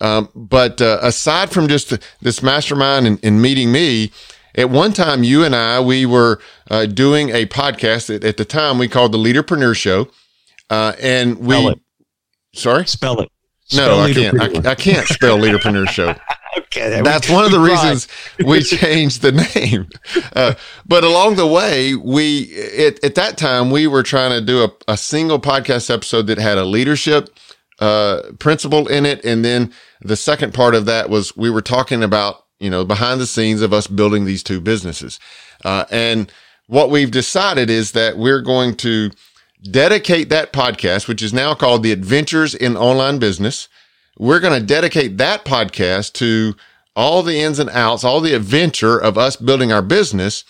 Um, 0.00 0.28
but 0.34 0.80
uh, 0.80 0.98
aside 1.02 1.50
from 1.50 1.68
just 1.68 1.92
this 2.20 2.42
mastermind 2.42 3.06
and, 3.06 3.18
and, 3.24 3.42
meeting 3.42 3.72
me, 3.72 4.12
at 4.54 4.70
one 4.70 4.92
time, 4.92 5.24
you 5.24 5.44
and 5.44 5.56
I, 5.56 5.80
we 5.80 6.06
were 6.06 6.40
uh, 6.70 6.86
doing 6.86 7.30
a 7.30 7.46
podcast 7.46 8.06
that 8.06 8.24
at 8.24 8.36
the 8.36 8.44
time 8.44 8.78
we 8.78 8.88
called 8.88 9.12
the 9.12 9.18
Leaderpreneur 9.18 9.74
Show. 9.74 10.08
Uh, 10.70 10.92
and 11.00 11.38
we, 11.38 11.54
spell 11.54 11.74
sorry? 12.54 12.86
Spell 12.86 13.20
it. 13.20 13.30
Spell 13.64 13.98
no, 13.98 14.02
I 14.02 14.12
can't. 14.12 14.66
I, 14.66 14.70
I, 14.70 14.74
can't 14.74 15.06
spell 15.06 15.38
Leaderpreneur 15.38 15.88
Show. 15.88 16.14
okay, 16.58 17.02
that's 17.02 17.28
one 17.28 17.44
of 17.44 17.50
the 17.50 17.60
reasons 17.60 18.08
we 18.44 18.62
changed 18.62 19.20
the 19.20 19.32
name. 19.32 19.88
Uh, 20.34 20.54
but 20.86 21.04
along 21.04 21.36
the 21.36 21.46
way, 21.46 21.94
we 21.94 22.54
at, 22.78 23.02
at 23.04 23.14
that 23.16 23.36
time 23.36 23.70
we 23.70 23.86
were 23.86 24.02
trying 24.02 24.30
to 24.30 24.40
do 24.40 24.64
a, 24.64 24.70
a 24.88 24.96
single 24.96 25.38
podcast 25.38 25.92
episode 25.92 26.28
that 26.28 26.38
had 26.38 26.56
a 26.56 26.64
leadership 26.64 27.28
uh, 27.78 28.22
principle 28.38 28.88
in 28.88 29.04
it, 29.04 29.22
and 29.24 29.44
then 29.44 29.72
the 30.00 30.16
second 30.16 30.54
part 30.54 30.74
of 30.74 30.86
that 30.86 31.10
was 31.10 31.36
we 31.36 31.50
were 31.50 31.62
talking 31.62 32.02
about, 32.02 32.44
you 32.58 32.70
know, 32.70 32.84
behind 32.84 33.20
the 33.20 33.26
scenes 33.26 33.62
of 33.62 33.72
us 33.72 33.86
building 33.86 34.24
these 34.24 34.42
two 34.42 34.60
businesses. 34.60 35.18
Uh, 35.64 35.84
and 35.90 36.32
what 36.66 36.90
we've 36.90 37.10
decided 37.10 37.70
is 37.70 37.92
that 37.92 38.16
we're 38.18 38.42
going 38.42 38.76
to 38.76 39.10
dedicate 39.70 40.28
that 40.28 40.52
podcast, 40.52 41.08
which 41.08 41.22
is 41.22 41.32
now 41.32 41.54
called 41.54 41.82
the 41.82 41.92
Adventures 41.92 42.54
in 42.54 42.76
Online 42.76 43.18
Business. 43.18 43.68
We're 44.18 44.40
going 44.40 44.58
to 44.58 44.66
dedicate 44.66 45.18
that 45.18 45.44
podcast 45.44 46.12
to 46.14 46.54
all 46.94 47.22
the 47.22 47.40
ins 47.40 47.58
and 47.58 47.70
outs, 47.70 48.04
all 48.04 48.20
the 48.20 48.34
adventure 48.34 48.98
of 48.98 49.16
us 49.16 49.36
building 49.36 49.72
our 49.72 49.82
business 49.82 50.44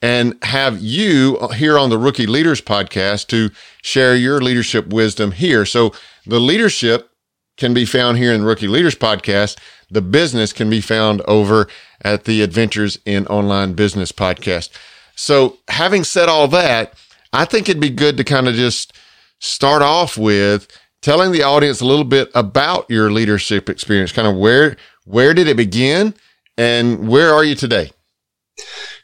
and 0.00 0.36
have 0.42 0.80
you 0.80 1.38
here 1.54 1.76
on 1.76 1.90
the 1.90 1.98
Rookie 1.98 2.26
Leaders 2.26 2.60
podcast 2.60 3.26
to 3.28 3.50
share 3.82 4.14
your 4.14 4.40
leadership 4.40 4.86
wisdom 4.88 5.32
here. 5.32 5.64
So 5.64 5.92
the 6.24 6.38
leadership 6.38 7.10
can 7.58 7.74
be 7.74 7.84
found 7.84 8.16
here 8.16 8.32
in 8.32 8.40
the 8.40 8.46
Rookie 8.46 8.68
Leaders 8.68 8.94
podcast. 8.94 9.58
The 9.90 10.00
business 10.00 10.52
can 10.52 10.70
be 10.70 10.80
found 10.80 11.20
over 11.22 11.68
at 12.02 12.24
the 12.24 12.40
Adventures 12.42 12.98
in 13.04 13.26
Online 13.26 13.74
Business 13.74 14.12
podcast. 14.12 14.70
So 15.16 15.58
having 15.68 16.04
said 16.04 16.28
all 16.28 16.48
that, 16.48 16.94
I 17.32 17.44
think 17.44 17.68
it'd 17.68 17.82
be 17.82 17.90
good 17.90 18.16
to 18.16 18.24
kind 18.24 18.48
of 18.48 18.54
just 18.54 18.92
start 19.40 19.82
off 19.82 20.16
with 20.16 20.68
telling 21.02 21.32
the 21.32 21.42
audience 21.42 21.80
a 21.80 21.84
little 21.84 22.04
bit 22.04 22.30
about 22.34 22.88
your 22.88 23.10
leadership 23.10 23.68
experience, 23.68 24.12
kind 24.12 24.28
of 24.28 24.36
where, 24.36 24.76
where 25.04 25.34
did 25.34 25.48
it 25.48 25.56
begin 25.56 26.14
and 26.56 27.08
where 27.08 27.34
are 27.34 27.44
you 27.44 27.54
today? 27.54 27.90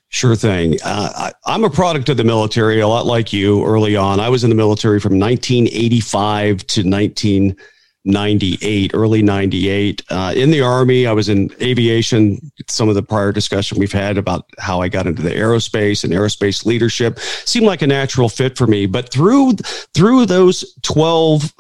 Sure 0.09 0.37
thing. 0.37 0.79
Uh, 0.85 1.33
I, 1.45 1.55
am 1.55 1.65
a 1.65 1.71
product 1.71 2.09
of 2.09 2.17
the 2.17 2.25
military, 2.25 2.79
a 2.79 2.87
lot 2.87 3.05
like 3.05 3.33
you 3.33 3.65
early 3.65 3.97
on. 3.97 4.21
I 4.21 4.29
was 4.29 4.45
in 4.45 4.51
the 4.51 4.57
military 4.57 5.01
from 5.01 5.19
1985 5.19 6.65
to 6.69 6.85
19- 6.85 7.57
98, 8.05 8.91
early 8.95 9.23
98. 9.23 10.03
Uh, 10.11 10.33
in 10.37 10.51
the 10.51 10.61
Army, 10.61 11.07
I 11.07 11.13
was 11.13 11.29
in 11.29 11.51
aviation. 11.61 12.39
Some 12.69 12.89
of 12.89 12.95
the 12.95 13.03
prior 13.03 13.33
discussion 13.33 13.79
we've 13.79 13.93
had 13.93 14.19
about 14.19 14.47
how 14.59 14.81
I 14.81 14.89
got 14.89 15.07
into 15.07 15.23
the 15.23 15.31
aerospace 15.31 16.05
and 16.05 16.13
aerospace 16.13 16.67
leadership 16.67 17.19
seemed 17.19 17.67
like 17.67 17.83
a 17.83 17.87
natural 17.87 18.29
fit 18.29 18.59
for 18.59 18.67
me. 18.67 18.87
But 18.87 19.11
through, 19.11 19.55
through 19.95 20.27
those 20.27 20.75
12 20.83 21.55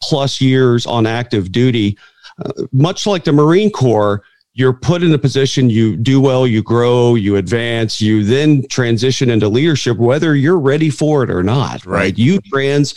plus 0.00 0.40
years 0.40 0.86
on 0.86 1.06
active 1.06 1.50
duty, 1.50 1.98
uh, 2.44 2.52
much 2.70 3.06
like 3.06 3.24
the 3.24 3.32
Marine 3.32 3.70
Corps, 3.70 4.22
you're 4.54 4.72
put 4.72 5.04
in 5.04 5.12
a 5.12 5.18
position 5.18 5.70
you 5.70 5.96
do 5.96 6.20
well, 6.20 6.46
you 6.46 6.62
grow, 6.62 7.14
you 7.14 7.36
advance, 7.36 8.00
you 8.00 8.24
then 8.24 8.66
transition 8.68 9.30
into 9.30 9.48
leadership, 9.48 9.96
whether 9.98 10.34
you're 10.34 10.58
ready 10.58 10.90
for 10.90 11.22
it 11.22 11.30
or 11.30 11.44
not. 11.44 11.86
Right. 11.86 11.98
right? 11.98 12.18
You 12.18 12.40
trans 12.40 12.92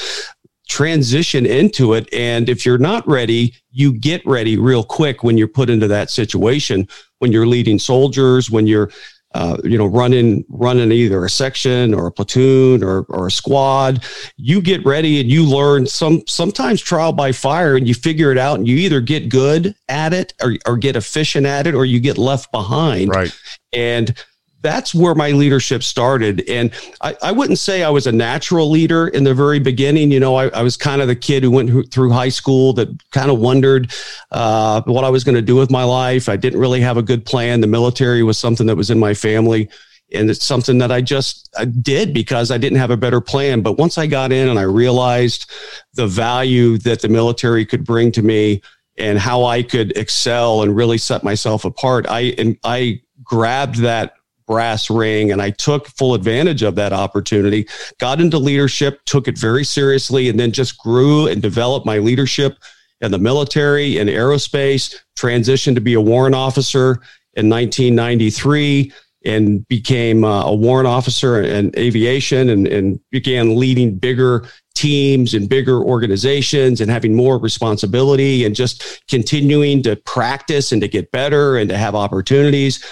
transition 0.71 1.45
into 1.45 1.93
it. 1.93 2.07
And 2.13 2.47
if 2.47 2.65
you're 2.65 2.77
not 2.77 3.05
ready, 3.05 3.53
you 3.71 3.91
get 3.91 4.25
ready 4.25 4.57
real 4.57 4.85
quick 4.85 5.21
when 5.21 5.37
you're 5.37 5.49
put 5.49 5.69
into 5.69 5.87
that 5.89 6.09
situation. 6.09 6.87
When 7.19 7.33
you're 7.33 7.45
leading 7.45 7.77
soldiers, 7.77 8.49
when 8.49 8.65
you're 8.65 8.89
uh, 9.33 9.57
you 9.63 9.77
know, 9.77 9.85
running 9.85 10.43
running 10.49 10.91
either 10.91 11.23
a 11.23 11.29
section 11.29 11.93
or 11.93 12.07
a 12.07 12.11
platoon 12.11 12.83
or 12.83 13.05
or 13.07 13.27
a 13.27 13.31
squad. 13.31 14.03
You 14.35 14.61
get 14.61 14.85
ready 14.85 15.21
and 15.21 15.29
you 15.29 15.45
learn 15.45 15.87
some 15.87 16.23
sometimes 16.27 16.81
trial 16.81 17.13
by 17.13 17.31
fire, 17.31 17.77
and 17.77 17.87
you 17.87 17.93
figure 17.93 18.33
it 18.33 18.37
out, 18.37 18.57
and 18.57 18.67
you 18.67 18.75
either 18.75 18.99
get 18.99 19.29
good 19.29 19.73
at 19.87 20.11
it 20.13 20.33
or 20.43 20.55
or 20.65 20.75
get 20.75 20.97
efficient 20.97 21.45
at 21.45 21.65
it, 21.65 21.75
or 21.75 21.85
you 21.85 22.01
get 22.01 22.17
left 22.17 22.51
behind. 22.51 23.09
Right. 23.09 23.33
And 23.71 24.13
that's 24.61 24.93
where 24.93 25.15
my 25.15 25.31
leadership 25.31 25.83
started. 25.83 26.47
And 26.47 26.71
I, 27.01 27.15
I, 27.21 27.31
wouldn't 27.31 27.59
say 27.59 27.83
I 27.83 27.89
was 27.89 28.07
a 28.07 28.11
natural 28.11 28.69
leader 28.69 29.07
in 29.07 29.23
the 29.23 29.33
very 29.33 29.59
beginning. 29.59 30.11
You 30.11 30.19
know, 30.19 30.35
I, 30.35 30.47
I 30.49 30.61
was 30.61 30.77
kind 30.77 31.01
of 31.01 31.07
the 31.07 31.15
kid 31.15 31.43
who 31.43 31.51
went 31.51 31.91
through 31.91 32.11
high 32.11 32.29
school 32.29 32.73
that 32.73 32.89
kind 33.11 33.31
of 33.31 33.39
wondered 33.39 33.91
uh, 34.31 34.81
what 34.85 35.03
I 35.03 35.09
was 35.09 35.23
going 35.23 35.35
to 35.35 35.41
do 35.41 35.55
with 35.55 35.71
my 35.71 35.83
life. 35.83 36.29
I 36.29 36.35
didn't 36.35 36.59
really 36.59 36.81
have 36.81 36.97
a 36.97 37.01
good 37.01 37.25
plan. 37.25 37.61
The 37.61 37.67
military 37.67 38.23
was 38.23 38.37
something 38.37 38.67
that 38.67 38.75
was 38.75 38.91
in 38.91 38.99
my 38.99 39.13
family. 39.13 39.69
And 40.13 40.29
it's 40.29 40.43
something 40.43 40.77
that 40.79 40.91
I 40.91 40.99
just 40.99 41.49
I 41.57 41.65
did 41.65 42.13
because 42.13 42.51
I 42.51 42.57
didn't 42.57 42.79
have 42.79 42.91
a 42.91 42.97
better 42.97 43.21
plan. 43.21 43.61
But 43.61 43.77
once 43.77 43.97
I 43.97 44.07
got 44.07 44.33
in 44.33 44.49
and 44.49 44.59
I 44.59 44.63
realized 44.63 45.49
the 45.93 46.05
value 46.05 46.77
that 46.79 47.01
the 47.01 47.07
military 47.07 47.65
could 47.65 47.85
bring 47.85 48.11
to 48.11 48.21
me 48.21 48.61
and 48.97 49.17
how 49.17 49.45
I 49.45 49.63
could 49.63 49.95
excel 49.97 50.63
and 50.63 50.75
really 50.75 50.97
set 50.97 51.23
myself 51.23 51.63
apart, 51.63 52.07
I 52.09 52.35
and 52.37 52.57
I 52.65 53.01
grabbed 53.23 53.77
that 53.77 54.15
brass 54.45 54.89
ring. 54.89 55.31
And 55.31 55.41
I 55.41 55.51
took 55.51 55.87
full 55.87 56.13
advantage 56.13 56.63
of 56.63 56.75
that 56.75 56.93
opportunity, 56.93 57.67
got 57.99 58.21
into 58.21 58.37
leadership, 58.37 59.01
took 59.05 59.27
it 59.27 59.37
very 59.37 59.63
seriously, 59.63 60.29
and 60.29 60.39
then 60.39 60.51
just 60.51 60.77
grew 60.77 61.27
and 61.27 61.41
developed 61.41 61.85
my 61.85 61.97
leadership 61.97 62.57
in 63.01 63.11
the 63.11 63.17
military 63.17 63.97
and 63.97 64.09
aerospace, 64.09 64.95
transitioned 65.17 65.75
to 65.75 65.81
be 65.81 65.95
a 65.95 66.01
warrant 66.01 66.35
officer 66.35 67.01
in 67.33 67.49
1993 67.49 68.91
and 69.23 69.67
became 69.67 70.23
uh, 70.23 70.45
a 70.45 70.55
warrant 70.55 70.87
officer 70.87 71.41
in 71.41 71.71
aviation 71.77 72.49
and, 72.49 72.67
and 72.67 72.99
began 73.11 73.55
leading 73.55 73.95
bigger 73.95 74.47
teams 74.73 75.33
and 75.33 75.47
bigger 75.47 75.83
organizations 75.83 76.81
and 76.81 76.89
having 76.89 77.15
more 77.15 77.37
responsibility 77.37 78.45
and 78.45 78.55
just 78.55 79.03
continuing 79.07 79.83
to 79.83 79.95
practice 79.95 80.71
and 80.71 80.81
to 80.81 80.87
get 80.87 81.11
better 81.11 81.57
and 81.57 81.69
to 81.69 81.77
have 81.77 81.93
opportunities. 81.93 82.83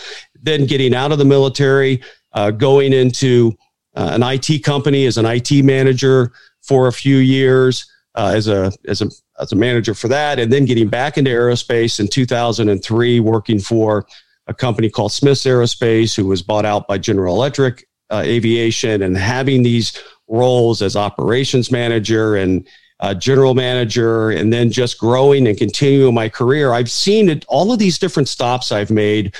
Then 0.41 0.65
getting 0.65 0.93
out 0.93 1.12
of 1.12 1.17
the 1.17 1.25
military, 1.25 2.02
uh, 2.34 2.52
going 2.52 2.93
into 2.93 3.54
uh, 3.95 4.12
an 4.13 4.23
IT 4.23 4.63
company 4.63 5.06
as 5.06 5.17
an 5.17 5.25
IT 5.25 5.52
manager 5.63 6.32
for 6.62 6.88
a 6.88 6.93
few 6.93 7.17
years 7.17 7.86
uh, 8.15 8.32
as 8.36 8.47
a 8.47 8.71
as 8.88 9.02
a 9.02 9.10
as 9.39 9.52
a 9.52 9.56
manager 9.56 9.93
for 9.93 10.10
that, 10.10 10.39
and 10.39 10.52
then 10.52 10.65
getting 10.65 10.89
back 10.89 11.17
into 11.17 11.32
aerospace 11.32 11.99
in 11.99 12.08
2003, 12.08 13.19
working 13.21 13.60
for 13.60 14.06
a 14.47 14.54
company 14.54 14.89
called 14.89 15.12
Smiths 15.12 15.45
Aerospace, 15.45 16.15
who 16.15 16.25
was 16.25 16.41
bought 16.41 16.65
out 16.65 16.88
by 16.88 16.97
General 16.97 17.36
Electric 17.36 17.88
uh, 18.10 18.23
Aviation, 18.25 19.02
and 19.02 19.15
having 19.15 19.63
these 19.63 19.97
roles 20.28 20.82
as 20.82 20.95
operations 20.95 21.71
manager 21.71 22.36
and 22.36 22.67
uh, 22.99 23.13
general 23.13 23.54
manager, 23.54 24.32
and 24.32 24.52
then 24.52 24.69
just 24.69 24.99
growing 24.99 25.47
and 25.47 25.58
continuing 25.58 26.13
my 26.13 26.28
career. 26.28 26.73
I've 26.73 26.91
seen 26.91 27.30
it, 27.30 27.45
all 27.47 27.71
of 27.71 27.80
these 27.80 27.97
different 27.97 28.28
stops 28.28 28.71
I've 28.71 28.91
made, 28.91 29.36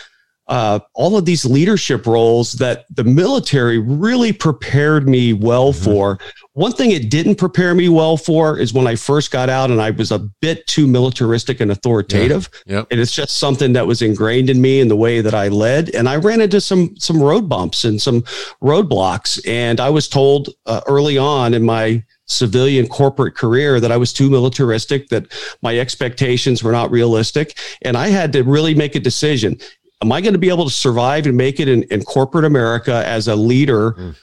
uh, 0.50 0.80
all 0.96 1.16
of 1.16 1.26
these 1.26 1.46
leadership 1.46 2.08
roles 2.08 2.54
that 2.54 2.86
the 2.96 3.04
military 3.04 3.78
really 3.78 4.34
prepared 4.34 5.08
me 5.08 5.32
well 5.32 5.72
mm-hmm. 5.72 5.84
for. 5.84 6.20
One 6.54 6.72
thing 6.74 6.92
it 6.92 7.12
didn't 7.12 7.36
prepare 7.36 7.76
me 7.76 7.88
well 7.88 8.18
for 8.18 8.58
is 8.58 8.74
when 8.74 8.88
I 8.88 8.96
first 8.96 9.30
got 9.30 9.48
out 9.48 9.70
and 9.70 9.80
I 9.80 9.92
was 9.92 10.12
a 10.12 10.20
bit 10.42 10.66
too 10.66 10.88
militaristic 10.88 11.62
and 11.62 11.72
authoritative. 11.72 12.50
Yeah. 12.66 12.78
Yep. 12.78 12.88
And 12.92 13.00
it's 13.00 13.12
just 13.12 13.38
something 13.38 13.74
that 13.74 13.86
was 13.86 14.02
ingrained 14.02 14.50
in 14.50 14.60
me 14.60 14.80
in 14.80 14.88
the 14.88 14.96
way 14.96 15.22
that 15.22 15.36
I 15.36 15.50
led. 15.50 15.94
And 15.94 16.10
I 16.10 16.16
ran 16.16 16.42
into 16.42 16.60
some 16.60 16.98
some 16.98 17.22
road 17.22 17.48
bumps 17.48 17.86
and 17.86 18.02
some 18.02 18.24
roadblocks. 18.62 19.40
And 19.48 19.80
I 19.80 19.92
was 19.92 20.10
told 20.10 20.50
uh, 20.66 20.82
early 20.88 21.18
on 21.18 21.54
in 21.54 21.64
my 21.64 22.04
civilian 22.30 22.88
corporate 22.88 23.36
career 23.36 23.80
that 23.80 23.92
I 23.92 23.98
was 23.98 24.14
too 24.14 24.30
militaristic, 24.30 25.10
that 25.10 25.26
my 25.62 25.78
expectations 25.80 26.64
were 26.64 26.72
not 26.72 26.92
realistic. 26.92 27.58
And 27.82 27.98
I 27.98 28.08
had 28.08 28.32
to 28.34 28.44
really 28.44 28.76
make 28.76 28.96
a 28.96 29.00
decision. 29.00 29.60
Am 30.02 30.12
I 30.12 30.22
going 30.22 30.34
to 30.34 30.40
be 30.40 30.50
able 30.50 30.66
to 30.66 30.72
survive 30.72 31.26
and 31.26 31.36
make 31.36 31.60
it 31.60 31.68
in, 31.68 31.84
in 31.84 32.04
corporate 32.04 32.46
America 32.46 33.04
as 33.06 33.28
a 33.28 33.36
leader 33.36 33.92
mm 33.92 34.16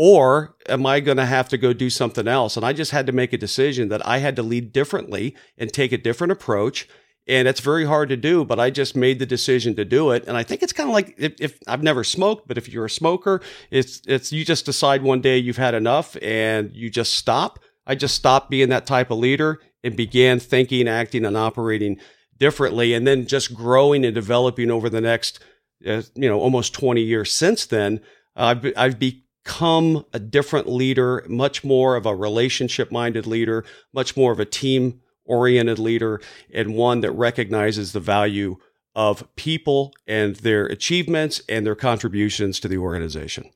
or 0.00 0.54
am 0.68 0.86
I 0.86 1.00
going 1.00 1.16
to 1.16 1.26
have 1.26 1.48
to 1.48 1.58
go 1.58 1.72
do 1.72 1.90
something 1.90 2.28
else? 2.28 2.56
And 2.56 2.64
I 2.64 2.72
just 2.72 2.92
had 2.92 3.04
to 3.08 3.12
make 3.12 3.32
a 3.32 3.36
decision 3.36 3.88
that 3.88 4.06
I 4.06 4.18
had 4.18 4.36
to 4.36 4.44
lead 4.44 4.72
differently 4.72 5.34
and 5.58 5.72
take 5.72 5.90
a 5.90 5.98
different 5.98 6.30
approach. 6.30 6.88
And 7.26 7.48
it's 7.48 7.58
very 7.58 7.84
hard 7.84 8.08
to 8.10 8.16
do, 8.16 8.44
but 8.44 8.60
I 8.60 8.70
just 8.70 8.94
made 8.94 9.18
the 9.18 9.26
decision 9.26 9.74
to 9.74 9.84
do 9.84 10.12
it. 10.12 10.24
And 10.28 10.36
I 10.36 10.44
think 10.44 10.62
it's 10.62 10.72
kind 10.72 10.88
of 10.88 10.94
like 10.94 11.16
if, 11.18 11.34
if, 11.40 11.58
I've 11.66 11.82
never 11.82 12.04
smoked, 12.04 12.46
but 12.46 12.56
if 12.56 12.68
you're 12.68 12.84
a 12.84 12.90
smoker, 12.90 13.40
it's 13.72 14.00
it's 14.06 14.32
you 14.32 14.44
just 14.44 14.64
decide 14.64 15.02
one 15.02 15.20
day 15.20 15.36
you've 15.36 15.56
had 15.56 15.74
enough 15.74 16.16
and 16.22 16.72
you 16.72 16.90
just 16.90 17.14
stop. 17.14 17.58
I 17.84 17.96
just 17.96 18.14
stopped 18.14 18.50
being 18.50 18.68
that 18.68 18.86
type 18.86 19.10
of 19.10 19.18
leader 19.18 19.58
and 19.82 19.96
began 19.96 20.38
thinking, 20.38 20.86
acting, 20.86 21.24
and 21.24 21.36
operating 21.36 21.98
differently, 22.38 22.94
and 22.94 23.06
then 23.06 23.26
just 23.26 23.54
growing 23.54 24.04
and 24.04 24.14
developing 24.14 24.70
over 24.70 24.88
the 24.88 25.00
next, 25.00 25.40
uh, 25.86 26.02
you 26.14 26.28
know, 26.28 26.40
almost 26.40 26.74
20 26.74 27.00
years 27.00 27.32
since 27.32 27.66
then. 27.66 28.00
I've 28.36 28.72
I've 28.76 28.98
become 28.98 30.04
a 30.12 30.20
different 30.20 30.68
leader, 30.68 31.24
much 31.28 31.64
more 31.64 31.96
of 31.96 32.06
a 32.06 32.14
relationship 32.14 32.92
minded 32.92 33.26
leader, 33.26 33.64
much 33.92 34.16
more 34.16 34.32
of 34.32 34.40
a 34.40 34.44
team 34.44 35.00
oriented 35.24 35.78
leader, 35.78 36.20
and 36.52 36.74
one 36.74 37.00
that 37.00 37.12
recognizes 37.12 37.92
the 37.92 38.00
value 38.00 38.56
of 38.94 39.24
people 39.36 39.92
and 40.06 40.36
their 40.36 40.66
achievements 40.66 41.40
and 41.48 41.64
their 41.64 41.76
contributions 41.76 42.58
to 42.58 42.68
the 42.68 42.78
organization. 42.78 43.50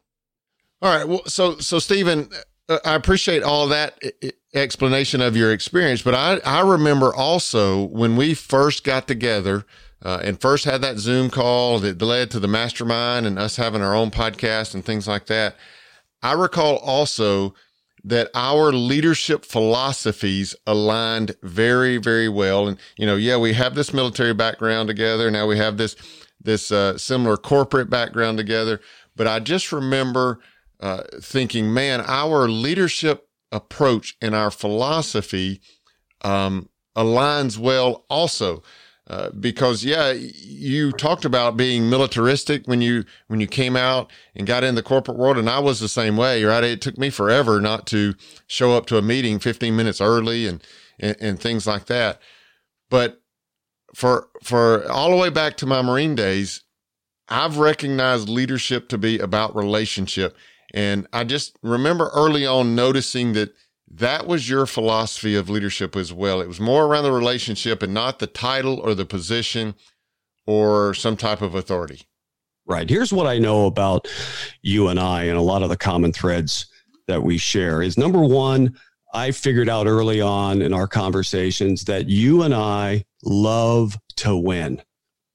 All 0.81 0.95
right. 0.95 1.07
Well, 1.07 1.23
so, 1.27 1.59
so 1.59 1.79
Stephen, 1.79 2.29
I 2.85 2.95
appreciate 2.95 3.43
all 3.43 3.69
that 3.69 4.03
explanation 4.55 5.21
of 5.21 5.37
your 5.37 5.53
experience, 5.53 6.03
but 6.03 6.15
I, 6.15 6.39
I 6.45 6.61
remember 6.61 7.15
also 7.15 7.85
when 7.85 8.17
we 8.17 8.35
first 8.35 8.85
got 8.85 9.07
together, 9.07 9.65
uh, 10.05 10.21
and 10.23 10.41
first 10.41 10.65
had 10.65 10.81
that 10.83 10.99
Zoom 10.99 11.31
call 11.31 11.79
that 11.79 12.03
led 12.03 12.31
to 12.33 12.41
the 12.41 12.49
mastermind 12.49 13.25
and 13.25 13.39
us 13.39 13.57
having 13.57 13.83
our 13.83 13.95
own 13.95 14.11
podcast 14.11 14.75
and 14.75 14.85
things 14.85 15.07
like 15.07 15.27
that. 15.27 15.57
I 16.23 16.33
recall 16.33 16.79
also 16.79 17.55
that 18.05 18.29
our 18.35 18.73
leadership 18.73 19.45
philosophies 19.45 20.57
aligned 20.67 21.37
very, 21.43 21.99
very 21.99 22.29
well. 22.29 22.67
And, 22.67 22.79
you 22.97 23.07
know, 23.07 23.15
yeah, 23.15 23.37
we 23.37 23.53
have 23.53 23.77
this 23.77 23.95
military 23.95 24.35
background 24.35 24.89
together. 24.89 25.31
Now 25.31 25.47
we 25.47 25.57
have 25.59 25.77
this, 25.77 25.95
this 26.41 26.73
uh, 26.73 26.99
similar 26.99 27.37
corporate 27.37 27.89
background 27.89 28.39
together. 28.39 28.81
But 29.15 29.29
I 29.29 29.39
just 29.39 29.71
remember 29.71 30.41
uh, 30.83 31.05
thinking, 31.21 31.73
man, 31.73 32.03
our 32.07 32.49
leadership 32.49 33.29
approach 33.53 34.17
and 34.21 34.35
our 34.35 34.51
philosophy 34.51 35.61
um, 36.23 36.69
aligns 36.97 37.57
well 37.57 38.05
also. 38.11 38.63
Uh, 39.09 39.31
because 39.31 39.85
yeah, 39.85 40.13
you 40.13 40.93
talked 40.93 41.25
about 41.25 41.57
being 41.57 41.91
militaristic 41.91 42.67
when 42.67 42.81
you 42.81 43.05
when 43.27 43.41
you 43.41 43.47
came 43.47 43.77
out 43.77 44.11
and 44.35 44.47
got 44.47 44.63
in 44.63 44.75
the 44.75 44.83
corporate 44.83 45.19
world, 45.19 45.37
and 45.37 45.51
I 45.51 45.59
was 45.59 45.81
the 45.81 45.89
same 45.89 46.17
way. 46.17 46.45
Right? 46.45 46.63
It 46.63 46.81
took 46.81 46.97
me 46.97 47.11
forever 47.11 47.61
not 47.61 47.87
to 47.89 48.15
show 48.47 48.77
up 48.77 48.87
to 48.87 48.99
a 48.99 49.03
meeting 49.03 49.39
15 49.39 49.75
minutes 49.75 50.01
early 50.01 50.47
and 50.47 50.63
and, 50.99 51.17
and 51.21 51.41
things 51.41 51.67
like 51.67 51.87
that. 51.87 52.21
But 52.91 53.21
for 53.95 54.29
for 54.43 54.89
all 54.91 55.11
the 55.11 55.17
way 55.17 55.31
back 55.31 55.57
to 55.59 55.67
my 55.67 55.83
Marine 55.83 56.15
days, 56.15 56.63
I've 57.29 57.59
recognized 57.59 58.29
leadership 58.29 58.89
to 58.91 58.99
be 58.99 59.19
about 59.19 59.57
relationship, 59.57 60.37
and 60.73 61.07
I 61.13 61.25
just 61.25 61.57
remember 61.63 62.11
early 62.15 62.47
on 62.47 62.75
noticing 62.75 63.33
that 63.35 63.55
that 63.95 64.27
was 64.27 64.49
your 64.49 64.65
philosophy 64.67 65.35
of 65.35 65.51
leadership 65.51 65.97
as 65.97 66.13
well. 66.13 66.41
It 66.41 66.49
was 66.49 66.61
more 66.61 66.87
around 66.87 67.05
the 67.05 67.13
relationship 67.13 67.83
and 67.83 67.93
not 67.93 68.19
the 68.19 68.27
title 68.27 68.81
or 68.81 68.95
the 68.95 69.05
position 69.05 69.75
or 70.47 70.95
some 70.95 71.17
type 71.17 71.43
of 71.43 71.55
authority. 71.55 72.03
Right. 72.65 72.89
Here's 72.89 73.13
what 73.13 73.27
I 73.27 73.39
know 73.39 73.67
about 73.67 74.09
you 74.63 74.89
and 74.89 74.99
I 74.99 75.25
and 75.25 75.37
a 75.37 75.43
lot 75.43 75.63
of 75.63 75.69
the 75.69 75.77
common 75.77 76.13
threads 76.13 76.67
that 77.07 77.23
we 77.23 77.37
share 77.37 77.83
is 77.83 77.99
number 77.99 78.21
one, 78.21 78.77
I 79.13 79.31
figured 79.31 79.69
out 79.69 79.87
early 79.87 80.21
on 80.21 80.63
in 80.63 80.73
our 80.73 80.87
conversations 80.87 81.85
that 81.85 82.09
you 82.09 82.43
and 82.45 82.55
I 82.55 83.05
love 83.23 83.99
to 84.17 84.35
win. 84.37 84.81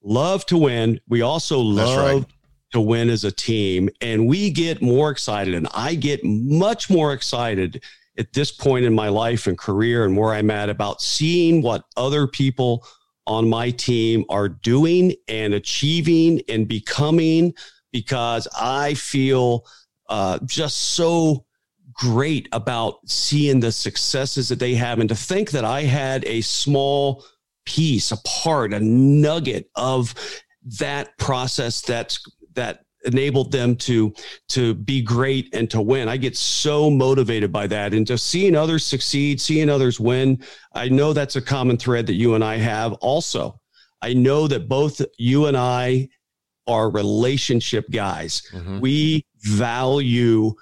Love 0.01 0.45
to 0.47 0.57
win. 0.57 0.99
We 1.07 1.21
also 1.21 1.59
love 1.59 2.23
right. 2.23 2.25
To 2.71 2.81
win 2.81 3.09
as 3.09 3.23
a 3.23 3.31
team. 3.31 3.89
And 4.01 4.27
we 4.27 4.49
get 4.49 4.81
more 4.81 5.09
excited, 5.09 5.53
and 5.53 5.67
I 5.73 5.95
get 5.95 6.23
much 6.23 6.89
more 6.89 7.13
excited 7.13 7.83
at 8.17 8.33
this 8.33 8.51
point 8.51 8.85
in 8.85 8.93
my 8.93 9.09
life 9.09 9.47
and 9.47 9.57
career 9.57 10.05
and 10.05 10.17
where 10.17 10.33
I'm 10.33 10.49
at 10.49 10.69
about 10.69 11.01
seeing 11.01 11.61
what 11.61 11.85
other 11.95 12.27
people 12.27 12.85
on 13.27 13.47
my 13.47 13.69
team 13.69 14.25
are 14.29 14.49
doing 14.49 15.13
and 15.27 15.53
achieving 15.53 16.41
and 16.49 16.67
becoming 16.67 17.53
because 17.91 18.47
I 18.59 18.95
feel 18.95 19.65
uh, 20.09 20.39
just 20.45 20.77
so 20.77 21.45
great 21.93 22.47
about 22.51 22.99
seeing 23.09 23.59
the 23.59 23.71
successes 23.71 24.49
that 24.49 24.59
they 24.59 24.75
have 24.75 24.99
and 24.99 25.09
to 25.09 25.15
think 25.15 25.51
that 25.51 25.65
I 25.65 25.81
had 25.83 26.23
a 26.25 26.41
small 26.41 27.23
piece, 27.65 28.11
a 28.11 28.17
part, 28.23 28.73
a 28.73 28.79
nugget 28.79 29.69
of 29.75 30.15
that 30.79 31.17
process 31.17 31.81
that's 31.81 32.23
that 32.57 32.83
enabled 33.05 33.51
them 33.51 33.75
to 33.75 34.13
to 34.49 34.73
be 34.73 35.01
great 35.01 35.53
and 35.55 35.69
to 35.71 35.81
win. 35.81 36.09
I 36.09 36.17
get 36.17 36.35
so 36.35 36.89
motivated 36.89 37.51
by 37.51 37.67
that 37.67 37.93
and 37.93 38.05
just 38.05 38.27
seeing 38.27 38.55
others 38.55 38.85
succeed, 38.85 39.39
seeing 39.39 39.69
others 39.69 39.99
win. 39.99 40.43
I 40.73 40.89
know 40.89 41.13
that's 41.13 41.37
a 41.37 41.41
common 41.41 41.77
thread 41.77 42.07
that 42.07 42.15
you 42.15 42.35
and 42.35 42.43
I 42.43 42.57
have 42.57 42.93
also. 42.93 43.61
I 44.01 44.13
know 44.13 44.47
that 44.47 44.67
both 44.67 45.01
you 45.17 45.45
and 45.45 45.55
I 45.55 46.09
are 46.67 46.89
relationship 46.89 47.89
guys. 47.89 48.41
Mm-hmm. 48.51 48.79
We 48.81 49.25
value 49.39 50.53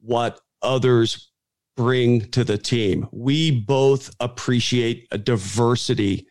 what 0.00 0.40
others 0.62 1.32
bring 1.76 2.22
to 2.30 2.44
the 2.44 2.58
team. 2.58 3.06
We 3.12 3.60
both 3.60 4.14
appreciate 4.20 5.06
a 5.12 5.18
diversity 5.18 6.26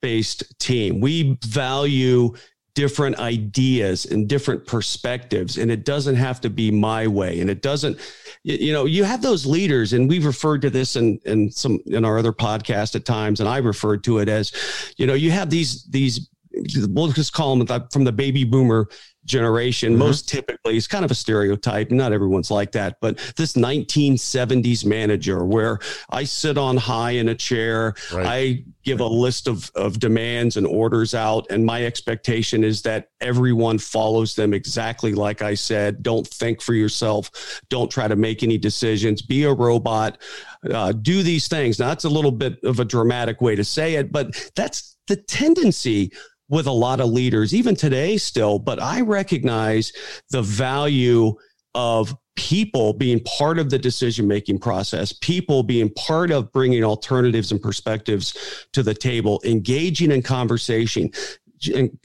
based 0.00 0.58
team. 0.58 1.00
We 1.00 1.38
value 1.44 2.34
different 2.76 3.18
ideas 3.18 4.04
and 4.04 4.28
different 4.28 4.66
perspectives 4.66 5.56
and 5.56 5.70
it 5.70 5.86
doesn't 5.86 6.14
have 6.14 6.42
to 6.42 6.50
be 6.50 6.70
my 6.70 7.06
way 7.06 7.40
and 7.40 7.48
it 7.48 7.62
doesn't 7.62 7.98
you 8.44 8.70
know 8.70 8.84
you 8.84 9.02
have 9.02 9.22
those 9.22 9.46
leaders 9.46 9.94
and 9.94 10.10
we've 10.10 10.26
referred 10.26 10.60
to 10.60 10.68
this 10.68 10.94
in 10.94 11.18
in 11.24 11.50
some 11.50 11.80
in 11.86 12.04
our 12.04 12.18
other 12.18 12.34
podcast 12.34 12.94
at 12.94 13.06
times 13.06 13.40
and 13.40 13.48
i 13.48 13.56
referred 13.56 14.04
to 14.04 14.18
it 14.18 14.28
as 14.28 14.52
you 14.98 15.06
know 15.06 15.14
you 15.14 15.30
have 15.30 15.48
these 15.48 15.84
these 15.84 16.28
we'll 16.88 17.08
just 17.08 17.32
call 17.32 17.56
them 17.56 17.88
from 17.90 18.04
the 18.04 18.12
baby 18.12 18.44
boomer 18.44 18.86
generation. 19.26 19.90
Mm-hmm. 19.90 19.98
Most 19.98 20.28
typically, 20.28 20.76
it's 20.76 20.86
kind 20.86 21.04
of 21.04 21.10
a 21.10 21.14
stereotype. 21.14 21.90
Not 21.90 22.12
everyone's 22.12 22.50
like 22.50 22.72
that, 22.72 22.98
but 23.00 23.18
this 23.36 23.52
1970s 23.52 24.84
manager 24.84 25.44
where 25.44 25.78
I 26.10 26.24
sit 26.24 26.56
on 26.56 26.76
high 26.76 27.12
in 27.12 27.28
a 27.28 27.34
chair, 27.34 27.94
right. 28.12 28.26
I 28.26 28.64
give 28.82 29.00
a 29.00 29.06
list 29.06 29.48
of, 29.48 29.70
of 29.74 29.98
demands 29.98 30.56
and 30.56 30.66
orders 30.66 31.14
out, 31.14 31.46
and 31.50 31.66
my 31.66 31.84
expectation 31.84 32.62
is 32.62 32.82
that 32.82 33.10
everyone 33.20 33.78
follows 33.78 34.36
them 34.36 34.54
exactly 34.54 35.12
like 35.12 35.42
I 35.42 35.54
said. 35.54 36.02
Don't 36.02 36.26
think 36.26 36.62
for 36.62 36.72
yourself. 36.72 37.60
Don't 37.68 37.90
try 37.90 38.08
to 38.08 38.16
make 38.16 38.42
any 38.42 38.58
decisions. 38.58 39.22
Be 39.22 39.42
a 39.42 39.52
robot. 39.52 40.18
Uh, 40.70 40.92
do 40.92 41.22
these 41.22 41.48
things. 41.48 41.78
Now, 41.78 41.88
that's 41.88 42.04
a 42.04 42.08
little 42.08 42.30
bit 42.30 42.62
of 42.62 42.80
a 42.80 42.84
dramatic 42.84 43.40
way 43.40 43.56
to 43.56 43.64
say 43.64 43.96
it, 43.96 44.12
but 44.12 44.50
that's 44.54 44.96
the 45.08 45.16
tendency 45.16 46.12
with 46.48 46.66
a 46.66 46.72
lot 46.72 47.00
of 47.00 47.10
leaders, 47.10 47.54
even 47.54 47.74
today 47.74 48.16
still. 48.16 48.58
But 48.58 48.80
I 48.80 49.00
recognize 49.16 49.92
the 50.30 50.42
value 50.42 51.34
of 51.74 52.14
people 52.36 52.92
being 52.92 53.20
part 53.20 53.58
of 53.58 53.70
the 53.70 53.78
decision 53.78 54.28
making 54.28 54.58
process, 54.58 55.12
people 55.12 55.62
being 55.62 55.90
part 55.94 56.30
of 56.30 56.52
bringing 56.52 56.84
alternatives 56.84 57.50
and 57.50 57.60
perspectives 57.62 58.66
to 58.72 58.82
the 58.82 58.94
table, 58.94 59.40
engaging 59.44 60.12
in 60.12 60.22
conversation, 60.22 61.10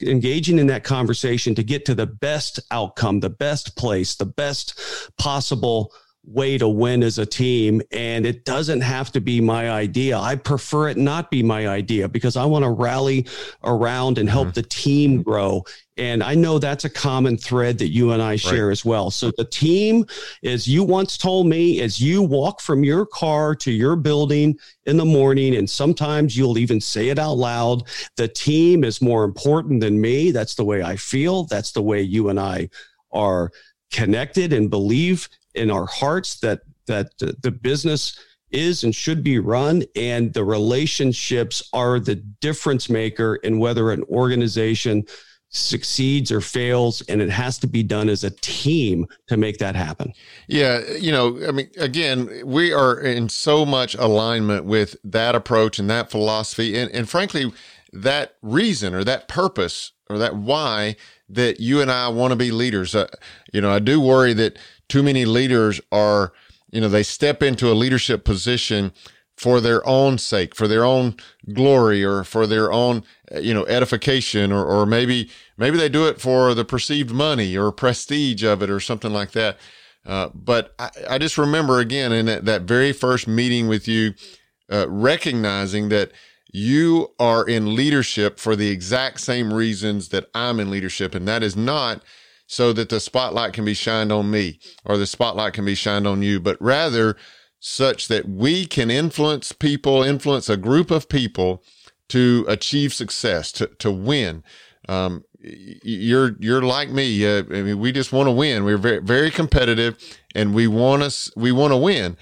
engaging 0.00 0.58
in 0.58 0.66
that 0.66 0.84
conversation 0.84 1.54
to 1.54 1.62
get 1.62 1.84
to 1.84 1.94
the 1.94 2.06
best 2.06 2.60
outcome, 2.70 3.20
the 3.20 3.30
best 3.30 3.76
place, 3.76 4.14
the 4.14 4.26
best 4.26 4.78
possible 5.18 5.92
way 6.24 6.56
to 6.56 6.68
win 6.68 7.02
as 7.02 7.18
a 7.18 7.26
team. 7.26 7.82
And 7.90 8.24
it 8.24 8.44
doesn't 8.44 8.80
have 8.80 9.10
to 9.12 9.20
be 9.20 9.40
my 9.40 9.70
idea. 9.70 10.18
I 10.18 10.36
prefer 10.36 10.88
it 10.88 10.96
not 10.96 11.30
be 11.30 11.42
my 11.42 11.68
idea 11.68 12.08
because 12.08 12.36
I 12.36 12.44
want 12.44 12.64
to 12.64 12.70
rally 12.70 13.26
around 13.64 14.18
and 14.18 14.28
help 14.28 14.48
mm-hmm. 14.48 14.60
the 14.60 14.62
team 14.62 15.22
grow. 15.22 15.64
And 15.98 16.22
I 16.22 16.34
know 16.34 16.58
that's 16.58 16.84
a 16.84 16.90
common 16.90 17.36
thread 17.36 17.76
that 17.78 17.90
you 17.90 18.12
and 18.12 18.22
I 18.22 18.36
share 18.36 18.68
right. 18.68 18.72
as 18.72 18.84
well. 18.84 19.10
So 19.10 19.30
the 19.36 19.44
team, 19.44 20.06
as 20.42 20.66
you 20.66 20.84
once 20.84 21.18
told 21.18 21.48
me, 21.48 21.80
as 21.82 22.00
you 22.00 22.22
walk 22.22 22.60
from 22.60 22.82
your 22.82 23.04
car 23.04 23.54
to 23.56 23.70
your 23.70 23.96
building 23.96 24.56
in 24.86 24.96
the 24.96 25.04
morning, 25.04 25.56
and 25.56 25.68
sometimes 25.68 26.36
you'll 26.36 26.56
even 26.56 26.80
say 26.80 27.08
it 27.08 27.18
out 27.18 27.36
loud, 27.36 27.82
the 28.16 28.28
team 28.28 28.84
is 28.84 29.02
more 29.02 29.24
important 29.24 29.80
than 29.80 30.00
me. 30.00 30.30
That's 30.30 30.54
the 30.54 30.64
way 30.64 30.82
I 30.82 30.96
feel. 30.96 31.44
That's 31.44 31.72
the 31.72 31.82
way 31.82 32.00
you 32.00 32.30
and 32.30 32.40
I 32.40 32.70
are 33.10 33.50
connected 33.92 34.54
and 34.54 34.70
believe 34.70 35.28
in 35.54 35.70
our 35.70 35.86
hearts 35.86 36.40
that 36.40 36.60
that 36.86 37.16
the 37.18 37.50
business 37.50 38.18
is 38.50 38.84
and 38.84 38.94
should 38.94 39.22
be 39.22 39.38
run 39.38 39.82
and 39.96 40.34
the 40.34 40.44
relationships 40.44 41.62
are 41.72 41.98
the 41.98 42.16
difference 42.16 42.90
maker 42.90 43.36
in 43.36 43.58
whether 43.58 43.90
an 43.90 44.02
organization 44.04 45.04
succeeds 45.48 46.32
or 46.32 46.40
fails 46.40 47.02
and 47.02 47.20
it 47.20 47.28
has 47.28 47.58
to 47.58 47.66
be 47.66 47.82
done 47.82 48.08
as 48.08 48.24
a 48.24 48.30
team 48.30 49.06
to 49.26 49.36
make 49.36 49.58
that 49.58 49.76
happen 49.76 50.12
yeah 50.48 50.80
you 50.98 51.12
know 51.12 51.38
i 51.46 51.50
mean 51.50 51.68
again 51.78 52.28
we 52.44 52.72
are 52.72 52.98
in 52.98 53.28
so 53.28 53.66
much 53.66 53.94
alignment 53.96 54.64
with 54.64 54.96
that 55.04 55.34
approach 55.34 55.78
and 55.78 55.90
that 55.90 56.10
philosophy 56.10 56.78
and, 56.78 56.90
and 56.92 57.08
frankly 57.08 57.52
that 57.92 58.36
reason 58.40 58.94
or 58.94 59.04
that 59.04 59.28
purpose 59.28 59.92
or 60.08 60.16
that 60.16 60.34
why 60.34 60.96
that 61.32 61.60
you 61.60 61.80
and 61.80 61.90
I 61.90 62.08
want 62.08 62.32
to 62.32 62.36
be 62.36 62.50
leaders. 62.50 62.94
Uh, 62.94 63.08
you 63.52 63.60
know, 63.60 63.70
I 63.70 63.78
do 63.78 64.00
worry 64.00 64.34
that 64.34 64.58
too 64.88 65.02
many 65.02 65.24
leaders 65.24 65.80
are, 65.90 66.32
you 66.70 66.80
know, 66.80 66.88
they 66.88 67.02
step 67.02 67.42
into 67.42 67.70
a 67.70 67.74
leadership 67.74 68.24
position 68.24 68.92
for 69.36 69.60
their 69.60 69.86
own 69.86 70.18
sake, 70.18 70.54
for 70.54 70.68
their 70.68 70.84
own 70.84 71.16
glory 71.52 72.04
or 72.04 72.22
for 72.22 72.46
their 72.46 72.70
own, 72.70 73.02
you 73.40 73.52
know, 73.52 73.66
edification 73.66 74.52
or, 74.52 74.64
or 74.64 74.86
maybe, 74.86 75.30
maybe 75.56 75.76
they 75.78 75.88
do 75.88 76.06
it 76.06 76.20
for 76.20 76.54
the 76.54 76.64
perceived 76.64 77.10
money 77.10 77.56
or 77.56 77.72
prestige 77.72 78.44
of 78.44 78.62
it 78.62 78.70
or 78.70 78.78
something 78.78 79.12
like 79.12 79.32
that. 79.32 79.56
Uh, 80.04 80.28
but 80.34 80.74
I, 80.78 80.90
I, 81.10 81.18
just 81.18 81.38
remember 81.38 81.78
again 81.78 82.12
in 82.12 82.26
that, 82.26 82.44
that 82.44 82.62
very 82.62 82.92
first 82.92 83.28
meeting 83.28 83.68
with 83.68 83.86
you, 83.86 84.14
uh, 84.70 84.86
recognizing 84.88 85.90
that 85.90 86.10
you 86.52 87.12
are 87.18 87.44
in 87.44 87.74
leadership 87.74 88.38
for 88.38 88.56
the 88.56 88.68
exact 88.68 89.20
same 89.20 89.52
reasons 89.52 90.08
that 90.08 90.28
I'm 90.34 90.60
in 90.60 90.70
leadership. 90.70 91.14
And 91.14 91.26
that 91.28 91.42
is 91.42 91.56
not 91.56 92.02
so 92.52 92.70
that 92.70 92.90
the 92.90 93.00
spotlight 93.00 93.54
can 93.54 93.64
be 93.64 93.72
shined 93.72 94.12
on 94.12 94.30
me 94.30 94.58
or 94.84 94.98
the 94.98 95.06
spotlight 95.06 95.54
can 95.54 95.64
be 95.64 95.74
shined 95.74 96.06
on 96.06 96.20
you, 96.20 96.38
but 96.38 96.60
rather 96.60 97.16
such 97.60 98.08
that 98.08 98.28
we 98.28 98.66
can 98.66 98.90
influence 98.90 99.52
people, 99.52 100.02
influence 100.02 100.50
a 100.50 100.56
group 100.58 100.90
of 100.90 101.08
people 101.08 101.64
to 102.10 102.44
achieve 102.46 102.92
success, 102.92 103.52
to, 103.52 103.68
to 103.78 103.90
win. 103.90 104.44
Um, 104.86 105.24
you're, 105.40 106.36
you're 106.40 106.60
like 106.60 106.90
me. 106.90 107.26
Uh, 107.26 107.42
I 107.50 107.62
mean, 107.62 107.78
we 107.78 107.90
just 107.90 108.12
want 108.12 108.26
to 108.26 108.32
win. 108.32 108.64
We're 108.64 108.76
very, 108.76 108.98
very 108.98 109.30
competitive 109.30 109.96
and 110.34 110.52
we 110.54 110.66
want 110.66 111.02
us, 111.02 111.30
we 111.34 111.52
want 111.52 111.72
to 111.72 111.78
win, 111.78 112.18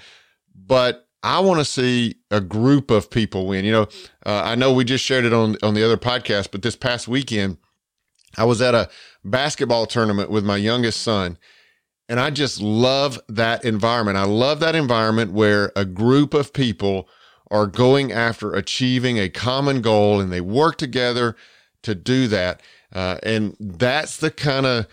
but 0.55 1.09
I 1.23 1.41
want 1.41 1.59
to 1.59 1.65
see 1.65 2.15
a 2.31 2.39
group 2.39 2.89
of 2.89 3.11
people 3.11 3.47
win. 3.47 3.65
You 3.65 3.73
know, 3.73 3.87
uh, 4.25 4.43
I 4.45 4.55
know 4.55 4.71
we 4.71 4.85
just 4.85 5.03
shared 5.03 5.25
it 5.25 5.33
on 5.33 5.57
on 5.61 5.73
the 5.73 5.83
other 5.83 5.97
podcast, 5.97 6.51
but 6.51 6.61
this 6.61 6.77
past 6.77 7.09
weekend, 7.09 7.57
I 8.37 8.45
was 8.45 8.61
at 8.61 8.73
a 8.73 8.89
basketball 9.23 9.85
tournament 9.85 10.29
with 10.29 10.43
my 10.43 10.57
youngest 10.57 11.01
son, 11.01 11.37
and 12.09 12.19
I 12.19 12.29
just 12.29 12.59
love 12.61 13.19
that 13.29 13.63
environment. 13.63 14.17
I 14.17 14.25
love 14.25 14.59
that 14.59 14.75
environment 14.75 15.31
where 15.31 15.71
a 15.75 15.85
group 15.85 16.33
of 16.33 16.53
people 16.53 17.07
are 17.49 17.67
going 17.67 18.11
after 18.11 18.53
achieving 18.53 19.17
a 19.17 19.29
common 19.29 19.81
goal, 19.81 20.19
and 20.19 20.31
they 20.31 20.41
work 20.41 20.77
together 20.77 21.35
to 21.83 21.95
do 21.95 22.27
that. 22.27 22.61
Uh, 22.93 23.17
and 23.23 23.55
that's 23.59 24.17
the 24.17 24.31
kind 24.31 24.65
of 24.65 24.87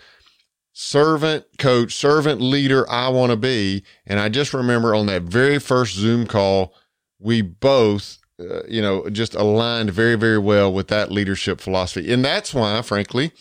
servant 0.73 1.45
coach, 1.57 1.93
servant 1.93 2.39
leader 2.39 2.89
I 2.89 3.09
want 3.09 3.31
to 3.31 3.37
be. 3.37 3.83
And 4.05 4.19
I 4.19 4.29
just 4.29 4.53
remember 4.53 4.95
on 4.95 5.07
that 5.07 5.23
very 5.23 5.59
first 5.59 5.95
Zoom 5.95 6.25
call, 6.25 6.73
we 7.19 7.41
both, 7.41 8.17
uh, 8.39 8.63
you 8.65 8.81
know, 8.81 9.09
just 9.09 9.35
aligned 9.35 9.91
very, 9.91 10.15
very 10.15 10.37
well 10.37 10.71
with 10.71 10.87
that 10.87 11.11
leadership 11.11 11.59
philosophy. 11.59 12.11
And 12.13 12.23
that's 12.23 12.53
why, 12.53 12.81
frankly, 12.81 13.33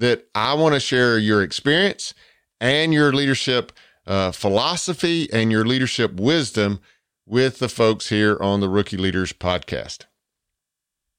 that 0.00 0.26
I 0.34 0.54
want 0.54 0.74
to 0.74 0.80
share 0.80 1.18
your 1.18 1.42
experience 1.42 2.14
and 2.60 2.92
your 2.92 3.12
leadership 3.12 3.70
uh, 4.06 4.32
philosophy 4.32 5.28
and 5.32 5.52
your 5.52 5.64
leadership 5.64 6.14
wisdom 6.14 6.80
with 7.26 7.58
the 7.58 7.68
folks 7.68 8.08
here 8.08 8.36
on 8.40 8.60
the 8.60 8.68
Rookie 8.68 8.96
Leaders 8.96 9.32
podcast. 9.32 10.06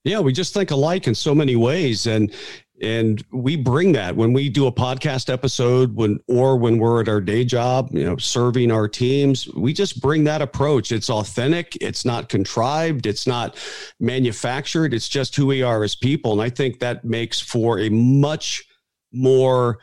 Yeah, 0.03 0.19
we 0.19 0.33
just 0.33 0.53
think 0.53 0.71
alike 0.71 1.07
in 1.07 1.15
so 1.15 1.33
many 1.35 1.55
ways. 1.55 2.07
And 2.07 2.33
and 2.81 3.23
we 3.31 3.55
bring 3.55 3.91
that 3.91 4.15
when 4.15 4.33
we 4.33 4.49
do 4.49 4.65
a 4.65 4.71
podcast 4.71 5.31
episode 5.31 5.95
when 5.95 6.19
or 6.27 6.57
when 6.57 6.79
we're 6.79 7.01
at 7.01 7.07
our 7.07 7.21
day 7.21 7.45
job 7.45 7.89
you 7.91 8.03
know 8.03 8.17
serving 8.17 8.71
our 8.71 8.87
teams 8.87 9.47
we 9.49 9.71
just 9.71 10.01
bring 10.01 10.23
that 10.23 10.41
approach 10.41 10.91
it's 10.91 11.07
authentic 11.07 11.77
it's 11.79 12.05
not 12.05 12.27
contrived 12.27 13.05
it's 13.05 13.27
not 13.27 13.55
manufactured 13.99 14.95
it's 14.95 15.07
just 15.07 15.35
who 15.35 15.45
we 15.45 15.61
are 15.61 15.83
as 15.83 15.95
people 15.95 16.31
and 16.31 16.41
i 16.41 16.49
think 16.49 16.79
that 16.79 17.05
makes 17.05 17.39
for 17.39 17.77
a 17.77 17.87
much 17.89 18.63
more 19.11 19.79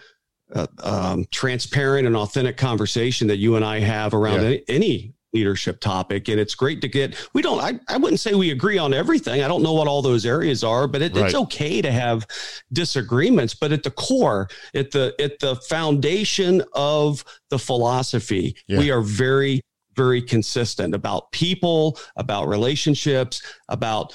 uh, 0.55 0.67
um, 0.83 1.27
transparent 1.31 2.07
and 2.07 2.17
authentic 2.17 2.57
conversation 2.57 3.27
that 3.29 3.37
you 3.37 3.57
and 3.57 3.65
i 3.65 3.79
have 3.79 4.15
around 4.15 4.41
yeah. 4.41 4.47
any, 4.47 4.65
any 4.69 5.15
leadership 5.35 5.79
topic 5.81 6.29
and 6.29 6.41
it's 6.41 6.55
great 6.55 6.81
to 6.81 6.89
get 6.89 7.15
we 7.35 7.43
don't 7.43 7.61
I, 7.61 7.79
I 7.89 7.99
wouldn't 7.99 8.19
say 8.19 8.35
we 8.35 8.51
agree 8.51 8.79
on 8.79 8.95
everything 8.95 9.43
i 9.43 9.49
don't 9.49 9.63
know 9.63 9.75
what 9.75 9.87
all 9.87 10.01
those 10.01 10.25
areas 10.25 10.65
are 10.65 10.89
but 10.89 11.03
it, 11.03 11.15
right. 11.15 11.27
it's 11.27 11.35
okay 11.35 11.83
to 11.83 11.93
have 11.93 12.27
disagreements 12.73 13.55
but 13.55 13.71
at 13.71 13.83
the 13.83 13.91
core 13.91 14.49
at 14.75 14.91
the 14.91 15.15
at 15.21 15.39
the 15.39 15.57
foundation 15.57 16.63
of 16.73 17.23
the 17.51 17.59
philosophy 17.59 18.57
yeah. 18.69 18.79
we 18.79 18.91
are 18.91 19.03
very 19.03 19.61
very 19.97 20.23
consistent 20.23 20.95
about 20.95 21.31
people 21.33 21.99
about 22.17 22.49
relationships 22.49 23.43
about 23.69 24.15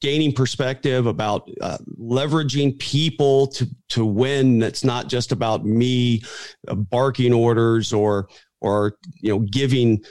gaining 0.00 0.32
perspective 0.32 1.06
about 1.06 1.48
uh, 1.60 1.78
leveraging 2.00 2.78
people 2.78 3.46
to 3.48 3.66
to 3.88 4.04
win 4.04 4.58
that's 4.58 4.84
not 4.84 5.08
just 5.08 5.32
about 5.32 5.64
me 5.64 6.22
uh, 6.68 6.74
barking 6.74 7.32
orders 7.32 7.92
or 7.92 8.28
or 8.60 8.96
you 9.20 9.32
know 9.32 9.40
giving 9.50 10.02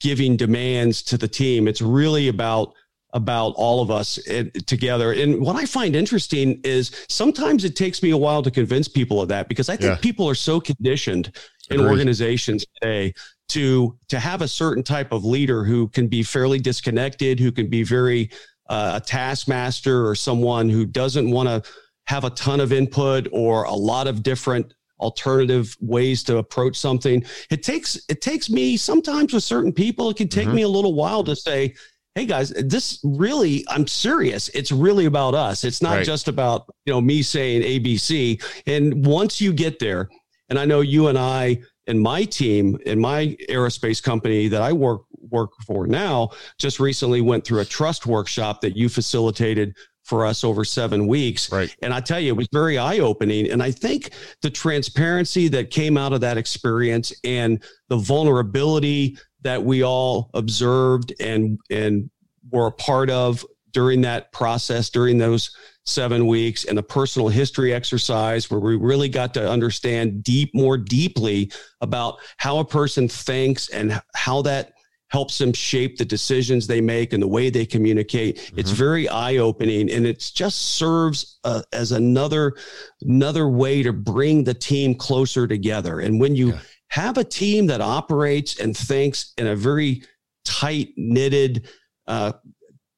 giving 0.00 0.36
demands 0.36 1.02
to 1.02 1.16
the 1.16 1.28
team. 1.28 1.68
It's 1.68 1.80
really 1.80 2.28
about 2.28 2.72
about 3.12 3.54
all 3.56 3.80
of 3.80 3.90
us 3.90 4.18
together. 4.66 5.12
And 5.12 5.40
what 5.40 5.56
I 5.56 5.64
find 5.64 5.96
interesting 5.96 6.60
is 6.64 7.06
sometimes 7.08 7.64
it 7.64 7.74
takes 7.74 8.02
me 8.02 8.10
a 8.10 8.16
while 8.16 8.42
to 8.42 8.50
convince 8.50 8.88
people 8.88 9.22
of 9.22 9.28
that 9.28 9.48
because 9.48 9.68
I 9.70 9.76
think 9.76 9.94
yeah. 9.94 10.02
people 10.02 10.28
are 10.28 10.34
so 10.34 10.60
conditioned 10.60 11.32
in 11.70 11.80
Agreed. 11.80 11.90
organizations 11.90 12.66
today 12.74 13.14
to 13.48 13.96
to 14.08 14.18
have 14.18 14.42
a 14.42 14.48
certain 14.48 14.82
type 14.82 15.12
of 15.12 15.24
leader 15.24 15.64
who 15.64 15.88
can 15.88 16.08
be 16.08 16.22
fairly 16.22 16.58
disconnected, 16.58 17.40
who 17.40 17.52
can 17.52 17.68
be 17.68 17.84
very 17.84 18.30
uh, 18.68 18.92
a 18.94 19.00
taskmaster 19.00 20.06
or 20.06 20.14
someone 20.14 20.68
who 20.68 20.84
doesn't 20.84 21.30
want 21.30 21.48
to 21.48 21.70
have 22.06 22.24
a 22.24 22.30
ton 22.30 22.60
of 22.60 22.72
input 22.72 23.28
or 23.32 23.64
a 23.64 23.72
lot 23.72 24.06
of 24.06 24.22
different 24.22 24.74
alternative 25.00 25.76
ways 25.80 26.22
to 26.24 26.38
approach 26.38 26.76
something. 26.76 27.24
It 27.50 27.62
takes 27.62 28.00
it 28.08 28.20
takes 28.20 28.48
me 28.48 28.76
sometimes 28.76 29.32
with 29.32 29.44
certain 29.44 29.72
people, 29.72 30.10
it 30.10 30.16
can 30.16 30.28
take 30.28 30.46
mm-hmm. 30.46 30.56
me 30.56 30.62
a 30.62 30.68
little 30.68 30.94
while 30.94 31.22
to 31.24 31.36
say, 31.36 31.74
hey 32.16 32.24
guys, 32.24 32.48
this 32.50 32.98
really, 33.04 33.64
I'm 33.68 33.86
serious. 33.86 34.48
It's 34.50 34.72
really 34.72 35.04
about 35.04 35.34
us. 35.34 35.64
It's 35.64 35.82
not 35.82 35.96
right. 35.96 36.06
just 36.06 36.28
about, 36.28 36.64
you 36.86 36.92
know, 36.94 37.00
me 37.00 37.22
saying 37.22 37.60
ABC. 37.60 38.42
And 38.66 39.04
once 39.04 39.38
you 39.38 39.52
get 39.52 39.78
there, 39.78 40.08
and 40.48 40.58
I 40.58 40.64
know 40.64 40.80
you 40.80 41.08
and 41.08 41.18
I 41.18 41.58
and 41.86 42.00
my 42.00 42.24
team 42.24 42.78
in 42.86 42.98
my 42.98 43.36
aerospace 43.50 44.02
company 44.02 44.48
that 44.48 44.62
I 44.62 44.72
work 44.72 45.02
work 45.30 45.50
for 45.66 45.86
now 45.86 46.30
just 46.58 46.80
recently 46.80 47.20
went 47.20 47.44
through 47.44 47.60
a 47.60 47.64
trust 47.64 48.06
workshop 48.06 48.60
that 48.60 48.76
you 48.76 48.88
facilitated 48.88 49.74
for 50.04 50.24
us 50.24 50.44
over 50.44 50.64
seven 50.64 51.08
weeks. 51.08 51.50
Right. 51.50 51.74
And 51.82 51.92
I 51.92 52.00
tell 52.00 52.20
you, 52.20 52.28
it 52.28 52.36
was 52.36 52.48
very 52.52 52.78
eye 52.78 53.00
opening. 53.00 53.50
And 53.50 53.60
I 53.62 53.72
think 53.72 54.10
the 54.40 54.50
transparency 54.50 55.48
that 55.48 55.70
came 55.70 55.98
out 55.98 56.12
of 56.12 56.20
that 56.20 56.38
experience 56.38 57.12
and 57.24 57.62
the 57.88 57.96
vulnerability 57.96 59.18
that 59.42 59.62
we 59.62 59.82
all 59.82 60.30
observed 60.34 61.12
and 61.20 61.58
and 61.70 62.08
were 62.50 62.68
a 62.68 62.72
part 62.72 63.10
of 63.10 63.44
during 63.72 64.00
that 64.00 64.32
process 64.32 64.88
during 64.88 65.18
those 65.18 65.54
seven 65.84 66.26
weeks 66.26 66.64
and 66.64 66.78
the 66.78 66.82
personal 66.82 67.28
history 67.28 67.72
exercise 67.72 68.50
where 68.50 68.58
we 68.58 68.74
really 68.76 69.08
got 69.08 69.34
to 69.34 69.48
understand 69.48 70.24
deep 70.24 70.50
more 70.54 70.78
deeply 70.78 71.50
about 71.80 72.18
how 72.38 72.58
a 72.58 72.64
person 72.64 73.06
thinks 73.06 73.68
and 73.68 74.00
how 74.14 74.40
that 74.42 74.72
helps 75.08 75.38
them 75.38 75.52
shape 75.52 75.96
the 75.96 76.04
decisions 76.04 76.66
they 76.66 76.80
make 76.80 77.12
and 77.12 77.22
the 77.22 77.28
way 77.28 77.48
they 77.48 77.64
communicate 77.64 78.36
mm-hmm. 78.36 78.58
it's 78.58 78.70
very 78.70 79.08
eye-opening 79.08 79.90
and 79.90 80.06
it 80.06 80.18
just 80.34 80.76
serves 80.76 81.38
uh, 81.44 81.62
as 81.72 81.92
another 81.92 82.54
another 83.02 83.48
way 83.48 83.82
to 83.82 83.92
bring 83.92 84.44
the 84.44 84.54
team 84.54 84.94
closer 84.94 85.46
together 85.46 86.00
and 86.00 86.20
when 86.20 86.34
you 86.34 86.50
yeah 86.50 86.60
have 86.88 87.18
a 87.18 87.24
team 87.24 87.66
that 87.66 87.80
operates 87.80 88.60
and 88.60 88.76
thinks 88.76 89.32
in 89.38 89.46
a 89.48 89.56
very 89.56 90.02
tight 90.44 90.92
knitted 90.96 91.68
uh, 92.06 92.32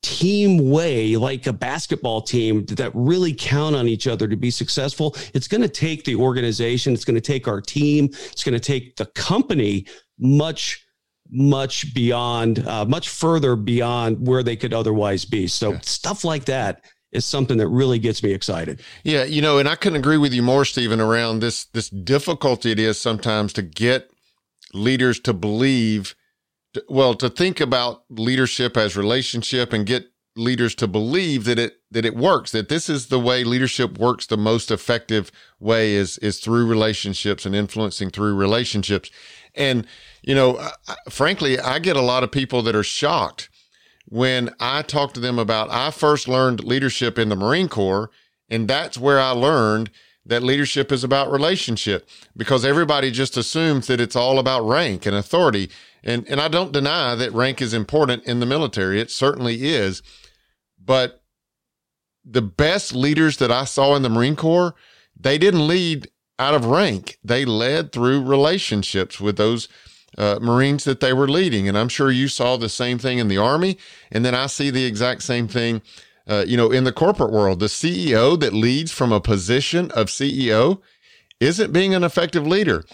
team 0.02 0.70
way, 0.70 1.16
like 1.16 1.46
a 1.46 1.52
basketball 1.52 2.22
team 2.22 2.64
that 2.66 2.92
really 2.94 3.34
count 3.34 3.74
on 3.74 3.88
each 3.88 4.06
other 4.06 4.28
to 4.28 4.36
be 4.36 4.50
successful. 4.50 5.16
It's 5.34 5.48
going 5.48 5.62
to 5.62 5.68
take 5.68 6.04
the 6.04 6.16
organization, 6.16 6.92
it's 6.92 7.04
going 7.04 7.16
to 7.16 7.20
take 7.20 7.48
our 7.48 7.60
team, 7.60 8.06
it's 8.30 8.44
going 8.44 8.54
to 8.54 8.60
take 8.60 8.96
the 8.96 9.06
company 9.06 9.86
much 10.18 10.86
much 11.30 11.92
beyond 11.94 12.66
uh, 12.66 12.84
much 12.84 13.08
further 13.08 13.56
beyond 13.56 14.26
where 14.26 14.42
they 14.42 14.56
could 14.56 14.72
otherwise 14.72 15.24
be 15.24 15.46
so 15.46 15.72
yeah. 15.72 15.80
stuff 15.80 16.24
like 16.24 16.46
that 16.46 16.82
is 17.12 17.24
something 17.24 17.58
that 17.58 17.68
really 17.68 17.98
gets 17.98 18.22
me 18.22 18.32
excited. 18.32 18.82
Yeah, 19.02 19.24
you 19.24 19.40
know, 19.40 19.58
and 19.58 19.68
I 19.68 19.76
couldn't 19.76 19.98
agree 19.98 20.18
with 20.18 20.32
you 20.32 20.42
more, 20.42 20.64
Stephen, 20.64 21.00
around 21.00 21.40
this 21.40 21.64
this 21.66 21.88
difficulty 21.88 22.70
it 22.70 22.78
is 22.78 23.00
sometimes 23.00 23.52
to 23.54 23.62
get 23.62 24.10
leaders 24.74 25.18
to 25.20 25.32
believe, 25.32 26.14
well, 26.88 27.14
to 27.14 27.30
think 27.30 27.60
about 27.60 28.04
leadership 28.10 28.76
as 28.76 28.96
relationship 28.96 29.72
and 29.72 29.86
get 29.86 30.10
leaders 30.36 30.74
to 30.76 30.86
believe 30.86 31.44
that 31.44 31.58
it 31.58 31.78
that 31.90 32.04
it 32.04 32.14
works 32.14 32.52
that 32.52 32.68
this 32.68 32.88
is 32.88 33.08
the 33.08 33.18
way 33.18 33.42
leadership 33.42 33.98
works 33.98 34.26
the 34.26 34.36
most 34.36 34.70
effective 34.70 35.32
way 35.58 35.94
is 35.94 36.16
is 36.18 36.38
through 36.38 36.64
relationships 36.64 37.44
and 37.44 37.56
influencing 37.56 38.08
through 38.08 38.36
relationships 38.36 39.10
and 39.58 39.86
you 40.22 40.34
know 40.34 40.58
frankly 41.10 41.58
i 41.60 41.78
get 41.78 41.96
a 41.96 42.00
lot 42.00 42.22
of 42.22 42.30
people 42.30 42.62
that 42.62 42.74
are 42.74 42.82
shocked 42.82 43.50
when 44.10 44.50
I 44.58 44.82
talk 44.82 45.12
to 45.14 45.20
them 45.20 45.38
about, 45.38 45.70
I 45.70 45.90
first 45.90 46.28
learned 46.28 46.64
leadership 46.64 47.18
in 47.18 47.28
the 47.28 47.36
Marine 47.36 47.68
Corps. 47.68 48.10
And 48.48 48.66
that's 48.66 48.96
where 48.96 49.20
I 49.20 49.30
learned 49.30 49.90
that 50.24 50.42
leadership 50.42 50.90
is 50.90 51.04
about 51.04 51.30
relationship 51.30 52.08
because 52.36 52.64
everybody 52.64 53.10
just 53.10 53.36
assumes 53.36 53.86
that 53.86 54.00
it's 54.00 54.16
all 54.16 54.38
about 54.38 54.66
rank 54.66 55.04
and 55.04 55.14
authority. 55.14 55.70
And, 56.02 56.26
and 56.28 56.40
I 56.40 56.48
don't 56.48 56.72
deny 56.72 57.14
that 57.14 57.32
rank 57.32 57.60
is 57.60 57.74
important 57.74 58.24
in 58.24 58.40
the 58.40 58.46
military. 58.46 59.00
It 59.00 59.10
certainly 59.10 59.66
is. 59.66 60.02
But 60.82 61.22
the 62.24 62.42
best 62.42 62.94
leaders 62.94 63.36
that 63.38 63.52
I 63.52 63.64
saw 63.64 63.94
in 63.94 64.02
the 64.02 64.08
Marine 64.08 64.36
Corps, 64.36 64.74
they 65.18 65.36
didn't 65.36 65.66
lead 65.66 66.08
out 66.38 66.54
of 66.54 66.66
rank. 66.66 67.18
They 67.24 67.44
led 67.44 67.92
through 67.92 68.22
relationships 68.24 69.20
with 69.20 69.36
those 69.36 69.68
uh, 70.16 70.38
Marines 70.40 70.84
that 70.84 71.00
they 71.00 71.12
were 71.12 71.28
leading. 71.28 71.68
And 71.68 71.76
I'm 71.76 71.88
sure 71.88 72.10
you 72.10 72.28
saw 72.28 72.56
the 72.56 72.68
same 72.68 72.98
thing 72.98 73.18
in 73.18 73.28
the 73.28 73.38
Army. 73.38 73.78
And 74.10 74.24
then 74.24 74.34
I 74.34 74.46
see 74.46 74.70
the 74.70 74.84
exact 74.84 75.22
same 75.22 75.48
thing, 75.48 75.82
uh, 76.26 76.44
you 76.46 76.56
know, 76.56 76.70
in 76.70 76.84
the 76.84 76.92
corporate 76.92 77.32
world. 77.32 77.60
The 77.60 77.66
CEO 77.66 78.38
that 78.40 78.52
leads 78.52 78.92
from 78.92 79.12
a 79.12 79.20
position 79.20 79.90
of 79.92 80.06
CEO 80.06 80.80
isn't 81.40 81.72
being 81.72 81.94
an 81.94 82.04
effective 82.04 82.46
leader. 82.46 82.84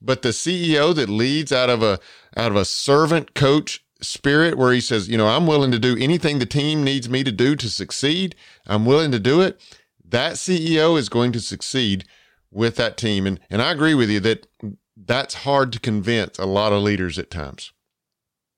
But 0.00 0.22
the 0.22 0.30
CEO 0.30 0.94
that 0.94 1.08
leads 1.08 1.52
out 1.52 1.68
of 1.68 1.82
a 1.82 1.98
out 2.36 2.50
of 2.50 2.56
a 2.56 2.64
servant 2.64 3.34
coach 3.34 3.84
spirit 4.00 4.56
where 4.56 4.72
he 4.72 4.80
says, 4.80 5.10
you 5.10 5.18
know, 5.18 5.26
I'm 5.26 5.46
willing 5.46 5.70
to 5.72 5.78
do 5.78 5.96
anything 5.98 6.38
the 6.38 6.46
team 6.46 6.82
needs 6.82 7.08
me 7.08 7.22
to 7.22 7.32
do 7.32 7.54
to 7.56 7.68
succeed. 7.68 8.34
I'm 8.66 8.86
willing 8.86 9.12
to 9.12 9.18
do 9.18 9.42
it. 9.42 9.60
That 10.08 10.34
CEO 10.34 10.98
is 10.98 11.10
going 11.10 11.32
to 11.32 11.40
succeed 11.40 12.04
with 12.50 12.76
that 12.76 12.96
team. 12.96 13.26
And 13.26 13.40
and 13.50 13.62
I 13.62 13.72
agree 13.72 13.94
with 13.94 14.10
you 14.10 14.20
that 14.20 14.46
that's 14.96 15.34
hard 15.34 15.72
to 15.72 15.80
convince 15.80 16.38
a 16.38 16.46
lot 16.46 16.72
of 16.72 16.82
leaders 16.82 17.18
at 17.18 17.30
times. 17.30 17.72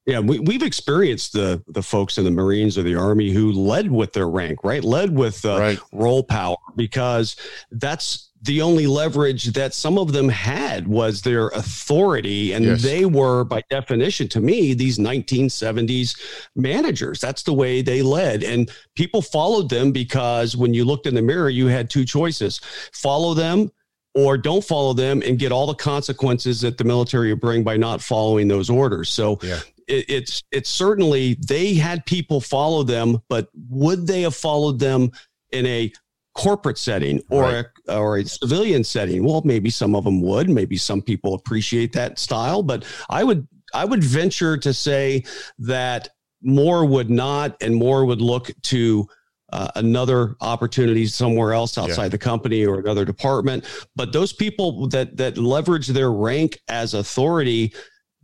Yeah, 0.05 0.19
we, 0.19 0.41
we've 0.41 0.65
experienced 0.65 1.33
the 1.33 1.63
the 1.69 1.83
folks 1.83 2.19
in 2.19 2.25
the 2.25 2.31
Marines 2.31 2.77
or 2.77 2.83
the 2.83 2.97
Army 2.97 3.31
who 3.31 3.53
led 3.53 3.91
with 3.91 4.13
their 4.13 4.29
rank, 4.29 4.65
right? 4.65 4.83
Led 4.83 5.17
with 5.17 5.45
uh, 5.45 5.59
right. 5.59 5.79
role 5.93 6.25
power 6.25 6.57
because 6.75 7.37
that's 7.71 8.33
the 8.43 8.61
only 8.61 8.89
leverage 8.89 9.53
that 9.53 9.73
some 9.73 9.97
of 9.97 10.13
them 10.13 10.29
had 10.29 10.89
was 10.89 11.23
their 11.23 11.49
authority. 11.49 12.53
And 12.53 12.65
yes. 12.65 12.83
they 12.83 13.05
were, 13.05 13.45
by 13.45 13.63
definition, 13.71 14.27
to 14.31 14.41
me, 14.41 14.75
these 14.75 14.99
1970s 14.99 16.19
managers. 16.57 17.21
That's 17.21 17.45
the 17.45 17.53
way 17.53 17.83
they 17.83 18.03
led. 18.03 18.43
And 18.43 18.69
people 18.97 19.23
followed 19.23 19.71
them 19.71 19.93
because 19.93 20.57
when 20.57 20.75
you 20.75 20.85
looked 20.85 21.07
in 21.07 21.15
the 21.15 21.23
mirror, 21.23 21.51
you 21.51 21.69
had 21.69 21.89
two 21.89 22.05
choices 22.05 22.61
follow 22.93 23.33
them 23.35 23.71
or 24.15 24.37
don't 24.37 24.65
follow 24.65 24.93
them 24.93 25.23
and 25.25 25.39
get 25.39 25.53
all 25.53 25.67
the 25.67 25.75
consequences 25.75 26.61
that 26.61 26.79
the 26.79 26.85
military 26.85 27.31
would 27.33 27.41
bring 27.41 27.65
by 27.65 27.77
not 27.77 28.01
following 28.01 28.49
those 28.49 28.69
orders. 28.69 29.09
So 29.09 29.39
yeah. 29.43 29.61
it, 29.89 30.05
it's 30.09 30.43
it's 30.51 30.69
certainly 30.69 31.35
they 31.47 31.75
had 31.75 32.05
people 32.07 32.41
follow 32.41 32.83
them, 32.83 33.23
but 33.29 33.49
would 33.69 34.07
they 34.07 34.23
have 34.23 34.35
followed 34.35 34.79
them 34.79 35.11
in 35.51 35.67
a 35.67 35.93
corporate 36.35 36.79
setting 36.79 37.23
or 37.31 37.43
right. 37.43 37.65
a, 37.89 37.99
or 37.99 38.19
a 38.19 38.25
civilian 38.25 38.85
setting? 38.85 39.25
Well, 39.25 39.43
maybe 39.45 39.71
some 39.71 39.95
of 39.95 40.05
them 40.05 40.21
would. 40.23 40.49
Maybe 40.51 40.77
some 40.77 41.03
people 41.03 41.35
appreciate 41.35 41.93
that 41.93 42.19
style, 42.19 42.63
but 42.63 42.85
I 43.09 43.25
would 43.25 43.47
I 43.75 43.85
would 43.85 44.05
venture 44.05 44.57
to 44.59 44.75
say 44.75 45.25
that 45.59 46.11
more 46.43 46.85
would 46.85 47.09
not, 47.09 47.57
and 47.63 47.75
more 47.75 48.05
would 48.05 48.21
look 48.21 48.51
to 48.63 49.09
uh, 49.53 49.69
another 49.77 50.35
opportunity 50.41 51.07
somewhere 51.07 51.53
else 51.53 51.79
outside 51.79 52.05
yeah. 52.05 52.09
the 52.09 52.19
company 52.19 52.65
or 52.65 52.79
another 52.79 53.05
department. 53.05 53.65
But 53.95 54.13
those 54.13 54.33
people 54.33 54.89
that 54.89 55.17
that 55.17 55.39
leverage 55.39 55.89
their 55.89 56.11
rank 56.11 56.59
as 56.69 56.95
authority, 56.95 57.75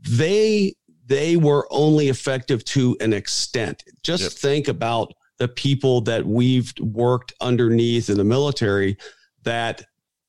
they 0.00 0.74
they 1.06 1.36
were 1.36 1.66
only 1.70 2.08
effective 2.08 2.64
to 2.66 2.96
an 3.00 3.12
extent. 3.12 3.84
Just 4.02 4.22
yep. 4.22 4.32
think 4.32 4.68
about 4.68 5.12
the 5.38 5.48
people 5.48 6.00
that 6.02 6.26
we've 6.26 6.72
worked 6.80 7.32
underneath 7.40 8.10
in 8.10 8.16
the 8.16 8.24
military 8.24 8.96
that 9.44 9.84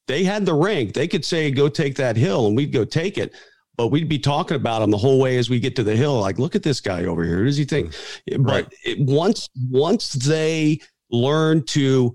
they 0.08 0.24
had 0.24 0.46
the 0.46 0.54
rank. 0.54 0.94
They 0.94 1.08
could 1.08 1.26
say, 1.26 1.52
go 1.52 1.68
take 1.70 1.96
that 1.96 2.16
hill, 2.16 2.48
and 2.48 2.56
we'd 2.56 2.72
go 2.72 2.86
take 2.86 3.18
it 3.18 3.34
but 3.80 3.92
we'd 3.92 4.10
be 4.10 4.20
talking 4.20 4.58
about 4.58 4.82
him 4.82 4.92
the 4.92 4.98
whole 4.98 5.22
way 5.22 5.38
as 5.38 5.50
we 5.50 5.58
get 5.58 5.74
to 5.78 5.84
the 5.84 5.96
hill. 5.96 6.20
Like, 6.20 6.38
look 6.38 6.54
at 6.54 6.64
this 6.64 6.82
guy 6.82 7.06
over 7.06 7.24
here. 7.24 7.38
Who 7.38 7.46
does 7.46 7.56
he 7.56 7.64
think? 7.64 7.94
Mm. 8.30 8.46
Right. 8.46 8.66
But 8.66 8.74
it, 8.84 9.00
once 9.00 9.48
once 9.70 10.12
they 10.12 10.82
learn 11.10 11.64
to 11.68 12.14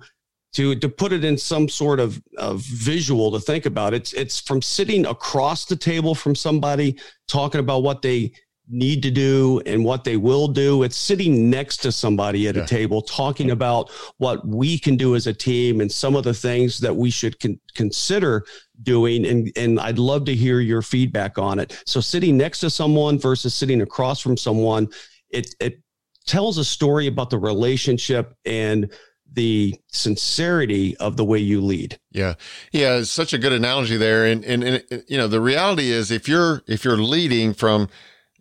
to 0.57 0.75
to 0.75 0.89
put 0.91 1.15
it 1.15 1.25
in 1.25 1.39
some 1.39 1.71
sort 1.71 2.01
of, 2.01 2.23
of 2.37 2.61
visual 2.61 3.33
to 3.33 3.41
think 3.41 3.65
about, 3.65 3.95
it's 3.95 4.13
it's 4.13 4.41
from 4.41 4.61
sitting 4.61 5.07
across 5.07 5.65
the 5.65 5.75
table 5.75 6.15
from 6.15 6.35
somebody 6.35 6.99
talking 7.29 7.61
about 7.61 7.83
what 7.83 8.03
they 8.03 8.35
need 8.69 9.03
to 9.03 9.11
do 9.11 9.61
and 9.67 9.85
what 9.85 10.05
they 10.05 10.17
will 10.17 10.49
do. 10.49 10.83
It's 10.85 10.97
sitting 10.97 11.51
next 11.51 11.79
to 11.79 11.93
somebody 11.93 12.49
at 12.49 12.57
yeah. 12.57 12.63
a 12.63 12.67
table 12.67 13.03
talking 13.03 13.51
about 13.51 13.91
what 14.17 14.47
we 14.47 14.79
can 14.79 14.97
do 14.97 15.15
as 15.15 15.27
a 15.27 15.35
team 15.35 15.83
and 15.83 15.93
some 15.93 16.17
of 16.17 16.25
the 16.25 16.33
things 16.33 16.79
that 16.79 16.97
we 16.97 17.11
should 17.11 17.39
con- 17.41 17.61
consider 17.75 18.45
doing. 18.83 19.27
And, 19.27 19.53
and 19.57 19.79
I'd 19.79 19.99
love 19.99 20.25
to 20.27 20.35
hear 20.35 20.61
your 20.61 20.81
feedback 20.81 21.37
on 21.39 21.59
it. 21.59 21.83
So 21.85 22.01
sitting 22.01 22.39
next 22.39 22.61
to 22.61 22.71
someone 22.71 23.19
versus 23.19 23.55
sitting 23.55 23.83
across 23.83 24.21
from 24.21 24.37
someone, 24.37 24.89
it, 25.29 25.55
it 25.61 25.83
tells 26.27 26.57
a 26.57 26.65
story 26.65 27.07
about 27.07 27.29
the 27.29 27.39
relationship 27.39 28.35
and 28.47 28.91
the 29.31 29.75
sincerity 29.89 30.97
of 30.97 31.19
the 31.19 31.25
way 31.25 31.39
you 31.39 31.61
lead. 31.61 31.99
Yeah. 32.13 32.35
Yeah. 32.73 32.97
It's 32.97 33.11
such 33.11 33.35
a 33.35 33.39
good 33.39 33.53
analogy 33.53 33.99
there. 33.99 34.25
And, 34.25 34.43
and, 34.45 34.65
and, 34.65 35.05
you 35.07 35.19
know, 35.19 35.29
the 35.29 35.41
reality 35.41 35.91
is 35.91 36.11
if 36.11 36.29
you're, 36.29 36.63
if 36.67 36.83
you're 36.85 36.97
leading 36.97 37.53
from, 37.53 37.91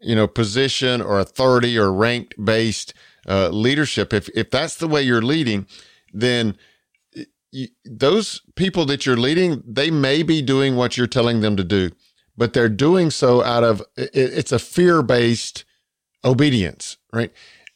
you 0.03 0.15
know, 0.15 0.27
position 0.27 1.01
or 1.01 1.19
authority 1.19 1.77
or 1.77 1.91
ranked 1.91 2.33
based 2.43 2.93
uh, 3.27 3.49
leadership, 3.49 4.13
if, 4.13 4.29
if 4.35 4.51
that's 4.51 4.75
the 4.75 4.87
way 4.87 5.01
you're 5.01 5.21
leading, 5.21 5.65
then 6.13 6.57
you, 7.51 7.67
those 7.85 8.41
people 8.55 8.85
that 8.85 9.05
you're 9.05 9.17
leading, 9.17 9.63
they 9.65 9.91
may 9.91 10.23
be 10.23 10.41
doing 10.41 10.75
what 10.75 10.97
you're 10.97 11.07
telling 11.07 11.41
them 11.41 11.55
to 11.55 11.63
do, 11.63 11.91
but 12.35 12.53
they're 12.53 12.67
doing 12.67 13.11
so 13.11 13.43
out 13.43 13.63
of 13.63 13.81
it, 13.95 14.09
it's 14.13 14.51
a 14.51 14.59
fear 14.59 15.01
based 15.01 15.63
obedience, 16.25 16.97
right? 17.13 17.31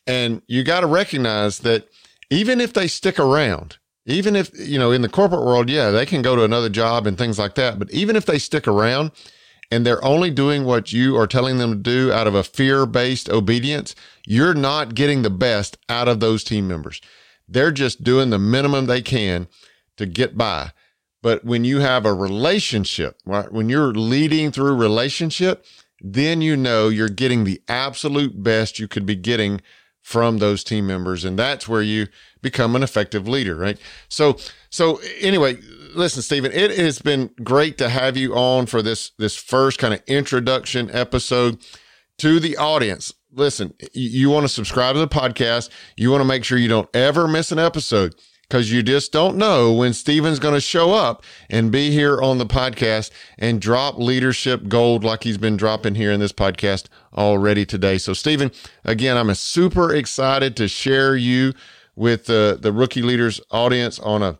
And 0.05 0.41
you 0.47 0.63
got 0.63 0.81
to 0.81 0.87
recognize 0.87 1.59
that 1.59 1.87
even 2.29 2.59
if 2.59 2.73
they 2.73 2.87
stick 2.87 3.19
around, 3.19 3.77
even 4.05 4.35
if, 4.35 4.49
you 4.57 4.79
know, 4.79 4.91
in 4.91 5.01
the 5.01 5.09
corporate 5.09 5.45
world, 5.45 5.69
yeah, 5.69 5.91
they 5.91 6.05
can 6.05 6.21
go 6.21 6.35
to 6.35 6.43
another 6.43 6.69
job 6.69 7.05
and 7.05 7.17
things 7.17 7.37
like 7.37 7.55
that. 7.55 7.77
But 7.77 7.91
even 7.91 8.15
if 8.15 8.25
they 8.25 8.39
stick 8.39 8.67
around 8.67 9.11
and 9.69 9.85
they're 9.85 10.03
only 10.03 10.29
doing 10.29 10.63
what 10.63 10.93
you 10.93 11.17
are 11.17 11.27
telling 11.27 11.57
them 11.57 11.71
to 11.71 11.77
do 11.77 12.11
out 12.11 12.27
of 12.27 12.35
a 12.35 12.43
fear 12.43 12.85
based 12.85 13.29
obedience, 13.29 13.95
you're 14.25 14.53
not 14.53 14.95
getting 14.95 15.21
the 15.21 15.29
best 15.29 15.77
out 15.89 16.07
of 16.07 16.19
those 16.19 16.43
team 16.43 16.67
members. 16.67 17.01
They're 17.47 17.71
just 17.71 18.03
doing 18.03 18.29
the 18.29 18.39
minimum 18.39 18.85
they 18.85 19.01
can 19.01 19.47
to 19.97 20.05
get 20.05 20.37
by. 20.37 20.71
But 21.21 21.43
when 21.43 21.65
you 21.65 21.79
have 21.79 22.05
a 22.05 22.13
relationship, 22.13 23.19
right? 23.25 23.51
When 23.51 23.69
you're 23.69 23.93
leading 23.93 24.51
through 24.51 24.75
relationship, 24.75 25.65
then 25.99 26.41
you 26.41 26.55
know 26.55 26.89
you're 26.89 27.09
getting 27.09 27.43
the 27.43 27.61
absolute 27.67 28.43
best 28.43 28.79
you 28.79 28.87
could 28.87 29.05
be 29.05 29.15
getting 29.15 29.61
from 30.01 30.37
those 30.37 30.63
team 30.63 30.87
members. 30.87 31.25
And 31.25 31.37
that's 31.37 31.67
where 31.67 31.81
you 31.81 32.07
become 32.47 32.75
an 32.75 32.83
effective 32.83 33.27
leader, 33.27 33.55
right? 33.55 33.77
So, 34.07 34.37
so 34.69 34.99
anyway, 35.19 35.57
listen, 35.93 36.21
Stephen, 36.21 36.51
it 36.53 36.71
has 36.77 36.99
been 36.99 37.29
great 37.43 37.77
to 37.79 37.89
have 37.89 38.15
you 38.15 38.35
on 38.35 38.65
for 38.67 38.81
this, 38.81 39.11
this 39.17 39.35
first 39.35 39.79
kind 39.79 39.93
of 39.93 40.01
introduction 40.07 40.89
episode 40.91 41.59
to 42.19 42.39
the 42.39 42.55
audience. 42.55 43.13
Listen, 43.31 43.73
you, 43.93 44.09
you 44.09 44.29
want 44.29 44.45
to 44.45 44.49
subscribe 44.49 44.95
to 44.95 44.99
the 44.99 45.07
podcast. 45.07 45.69
You 45.97 46.09
want 46.09 46.21
to 46.21 46.27
make 46.27 46.43
sure 46.43 46.57
you 46.57 46.69
don't 46.69 46.89
ever 46.95 47.27
miss 47.27 47.51
an 47.51 47.59
episode 47.59 48.15
because 48.47 48.71
you 48.71 48.81
just 48.81 49.11
don't 49.11 49.35
know 49.35 49.73
when 49.73 49.91
Stephen's 49.93 50.39
going 50.39 50.53
to 50.53 50.61
show 50.61 50.93
up 50.93 51.23
and 51.49 51.69
be 51.71 51.91
here 51.91 52.21
on 52.21 52.37
the 52.37 52.45
podcast 52.45 53.11
and 53.37 53.61
drop 53.61 53.97
leadership 53.97 54.69
gold 54.69 55.03
like 55.03 55.23
he's 55.23 55.37
been 55.37 55.57
dropping 55.57 55.95
here 55.95 56.11
in 56.11 56.21
this 56.21 56.31
podcast 56.31 56.85
already 57.13 57.65
today. 57.65 57.97
So, 57.97 58.13
Stephen, 58.13 58.51
again, 58.85 59.17
I'm 59.17 59.33
super 59.35 59.93
excited 59.93 60.55
to 60.57 60.69
share 60.69 61.15
you 61.15 61.53
with 61.97 62.27
the, 62.27 62.57
the 62.61 62.71
rookie 62.71 63.01
leaders 63.01 63.41
audience 63.51 63.99
on 63.99 64.23
a 64.23 64.39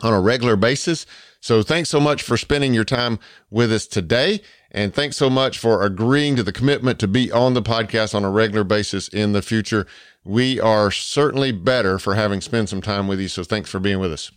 on 0.00 0.14
a 0.14 0.20
regular 0.20 0.56
basis. 0.56 1.04
So, 1.40 1.62
thanks 1.62 1.90
so 1.90 2.00
much 2.00 2.22
for 2.22 2.38
spending 2.38 2.72
your 2.72 2.84
time 2.84 3.18
with 3.50 3.70
us 3.70 3.86
today. 3.86 4.40
And 4.70 4.92
thanks 4.92 5.16
so 5.16 5.30
much 5.30 5.58
for 5.58 5.84
agreeing 5.84 6.34
to 6.34 6.42
the 6.42 6.50
commitment 6.52 6.98
to 6.98 7.06
be 7.06 7.30
on 7.30 7.54
the 7.54 7.62
podcast 7.62 8.12
on 8.14 8.24
a 8.24 8.30
regular 8.30 8.64
basis 8.64 9.06
in 9.06 9.32
the 9.32 9.42
future 9.42 9.86
we 10.24 10.58
are 10.58 10.90
certainly 10.90 11.52
better 11.52 11.98
for 11.98 12.14
having 12.14 12.40
spent 12.40 12.68
some 12.68 12.80
time 12.80 13.06
with 13.06 13.20
you. 13.20 13.28
So 13.28 13.44
thanks 13.44 13.70
for 13.70 13.78
being 13.78 13.98
with 13.98 14.12
us. 14.12 14.30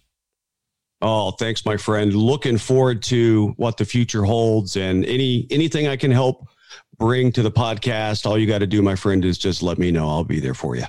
Oh, 1.02 1.32
thanks, 1.32 1.66
my 1.66 1.78
friend. 1.78 2.14
Looking 2.14 2.58
forward 2.58 3.04
to 3.04 3.54
what 3.58 3.78
the 3.78 3.86
future 3.86 4.24
holds 4.24 4.76
and 4.76 5.06
any 5.06 5.48
anything 5.52 5.88
I 5.88 5.96
can 5.96 6.12
help 6.12 6.48
bring 6.98 7.32
to 7.34 7.44
the 7.44 7.52
podcast. 7.52 8.26
All 8.26 8.38
you 8.38 8.48
got 8.48 8.60
to 8.60 8.68
do, 8.68 8.82
my 8.82 8.96
friend, 8.96 9.24
is 9.24 9.38
just 9.38 9.62
let 9.62 9.78
me 9.78 9.92
know. 9.92 10.10
I'll 10.10 10.24
be 10.24 10.40
there 10.40 10.56
for 10.56 10.76
you. 10.76 10.86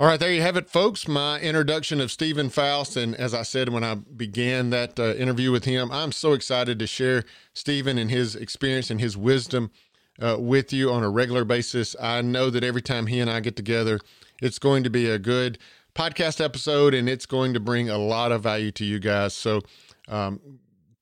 All 0.00 0.06
right, 0.06 0.18
there 0.18 0.32
you 0.32 0.40
have 0.40 0.56
it, 0.56 0.70
folks. 0.70 1.06
My 1.06 1.38
introduction 1.40 2.00
of 2.00 2.10
Stephen 2.10 2.48
Foust. 2.48 2.96
And 2.96 3.14
as 3.16 3.34
I 3.34 3.42
said 3.42 3.68
when 3.68 3.84
I 3.84 3.96
began 3.96 4.70
that 4.70 4.98
uh, 4.98 5.12
interview 5.12 5.52
with 5.52 5.66
him, 5.66 5.92
I'm 5.92 6.10
so 6.10 6.32
excited 6.32 6.78
to 6.78 6.86
share 6.86 7.24
Stephen 7.52 7.98
and 7.98 8.10
his 8.10 8.34
experience 8.34 8.90
and 8.90 8.98
his 8.98 9.14
wisdom 9.14 9.70
uh, 10.18 10.38
with 10.38 10.72
you 10.72 10.90
on 10.90 11.02
a 11.02 11.10
regular 11.10 11.44
basis. 11.44 11.94
I 12.00 12.22
know 12.22 12.48
that 12.48 12.64
every 12.64 12.80
time 12.80 13.08
he 13.08 13.20
and 13.20 13.28
I 13.28 13.40
get 13.40 13.56
together, 13.56 14.00
it's 14.40 14.58
going 14.58 14.84
to 14.84 14.90
be 14.90 15.10
a 15.10 15.18
good 15.18 15.58
podcast 15.94 16.42
episode 16.42 16.94
and 16.94 17.06
it's 17.06 17.26
going 17.26 17.52
to 17.52 17.60
bring 17.60 17.90
a 17.90 17.98
lot 17.98 18.32
of 18.32 18.42
value 18.42 18.70
to 18.70 18.86
you 18.86 19.00
guys. 19.00 19.34
So, 19.34 19.60
um, 20.08 20.40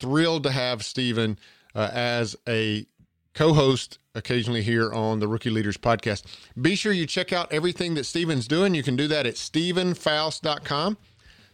thrilled 0.01 0.43
to 0.43 0.51
have 0.51 0.83
Stephen 0.83 1.39
uh, 1.73 1.89
as 1.93 2.35
a 2.49 2.85
co 3.33 3.53
host 3.53 3.99
occasionally 4.15 4.61
here 4.61 4.91
on 4.91 5.19
the 5.19 5.27
Rookie 5.27 5.49
Leaders 5.49 5.77
podcast. 5.77 6.23
Be 6.59 6.75
sure 6.75 6.91
you 6.91 7.05
check 7.05 7.31
out 7.31 7.51
everything 7.51 7.95
that 7.95 8.05
Stephen's 8.05 8.47
doing. 8.47 8.73
You 8.73 8.83
can 8.83 8.95
do 8.95 9.07
that 9.07 9.25
at 9.25 9.35
stephenfoust.com. 9.35 10.97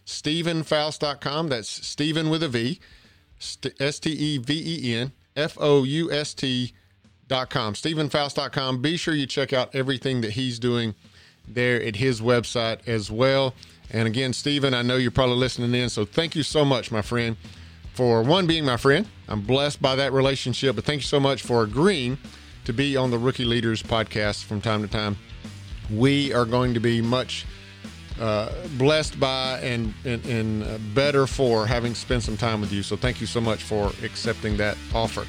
StephenFoust.com. 0.06 1.50
That's 1.50 1.70
Stephen 1.70 2.30
with 2.30 2.44
a 2.44 2.48
V, 2.48 2.80
S 3.80 4.00
T 4.00 4.12
E 4.12 4.38
V 4.38 4.54
E 4.54 4.96
N 4.96 5.12
F 5.36 5.58
O 5.60 5.84
U 5.84 6.12
S 6.12 6.34
T 6.34 6.74
dot 7.28 7.50
com, 7.50 7.74
StephenFoust.com. 7.74 8.82
Be 8.82 8.98
sure 8.98 9.14
you 9.14 9.26
check 9.26 9.52
out 9.52 9.74
everything 9.74 10.22
that 10.22 10.32
he's 10.32 10.60
doing 10.60 10.94
there 11.48 11.82
at 11.82 11.96
his 11.96 12.22
website 12.22 12.88
as 12.88 13.10
well. 13.10 13.54
And 13.92 14.08
again, 14.08 14.34
Stephen, 14.34 14.74
I 14.74 14.82
know 14.82 14.98
you're 14.98 15.12
probably 15.12 15.38
listening 15.38 15.74
in, 15.74 15.90
so 15.90 16.06
thank 16.06 16.36
you 16.36 16.44
so 16.44 16.66
much, 16.66 16.92
my 16.92 17.02
friend, 17.02 17.38
for 17.94 18.24
one 18.24 18.48
being 18.48 18.66
my 18.66 18.78
friend. 18.78 19.08
I'm 19.28 19.42
blessed 19.42 19.82
by 19.82 19.96
that 19.96 20.14
relationship, 20.14 20.76
but 20.76 20.86
thank 20.86 21.02
you 21.02 21.08
so 21.08 21.20
much 21.20 21.42
for 21.42 21.64
agreeing 21.64 22.18
to 22.66 22.74
be 22.74 22.96
on 22.98 23.12
the 23.12 23.18
Rookie 23.18 23.46
Leaders 23.46 23.82
podcast 23.82 24.44
from 24.44 24.62
time 24.62 24.82
to 24.82 24.88
time. 24.88 25.18
We 25.92 26.34
are 26.34 26.46
going 26.46 26.74
to 26.74 26.80
be 26.80 27.02
much 27.02 27.46
uh, 28.20 28.50
blessed 28.78 29.20
by 29.20 29.60
and, 29.62 29.94
and, 30.04 30.26
and 30.26 30.96
better 30.96 31.28
for 31.28 31.66
having 31.68 31.94
spent 31.94 32.24
some 32.24 32.38
time 32.38 32.62
with 32.62 32.72
you. 32.72 32.82
So 32.84 32.96
thank 32.96 33.20
you 33.20 33.28
so 33.28 33.42
much 33.42 33.64
for 33.64 33.92
accepting 34.04 34.58
that 34.58 34.78
offer. 34.94 35.26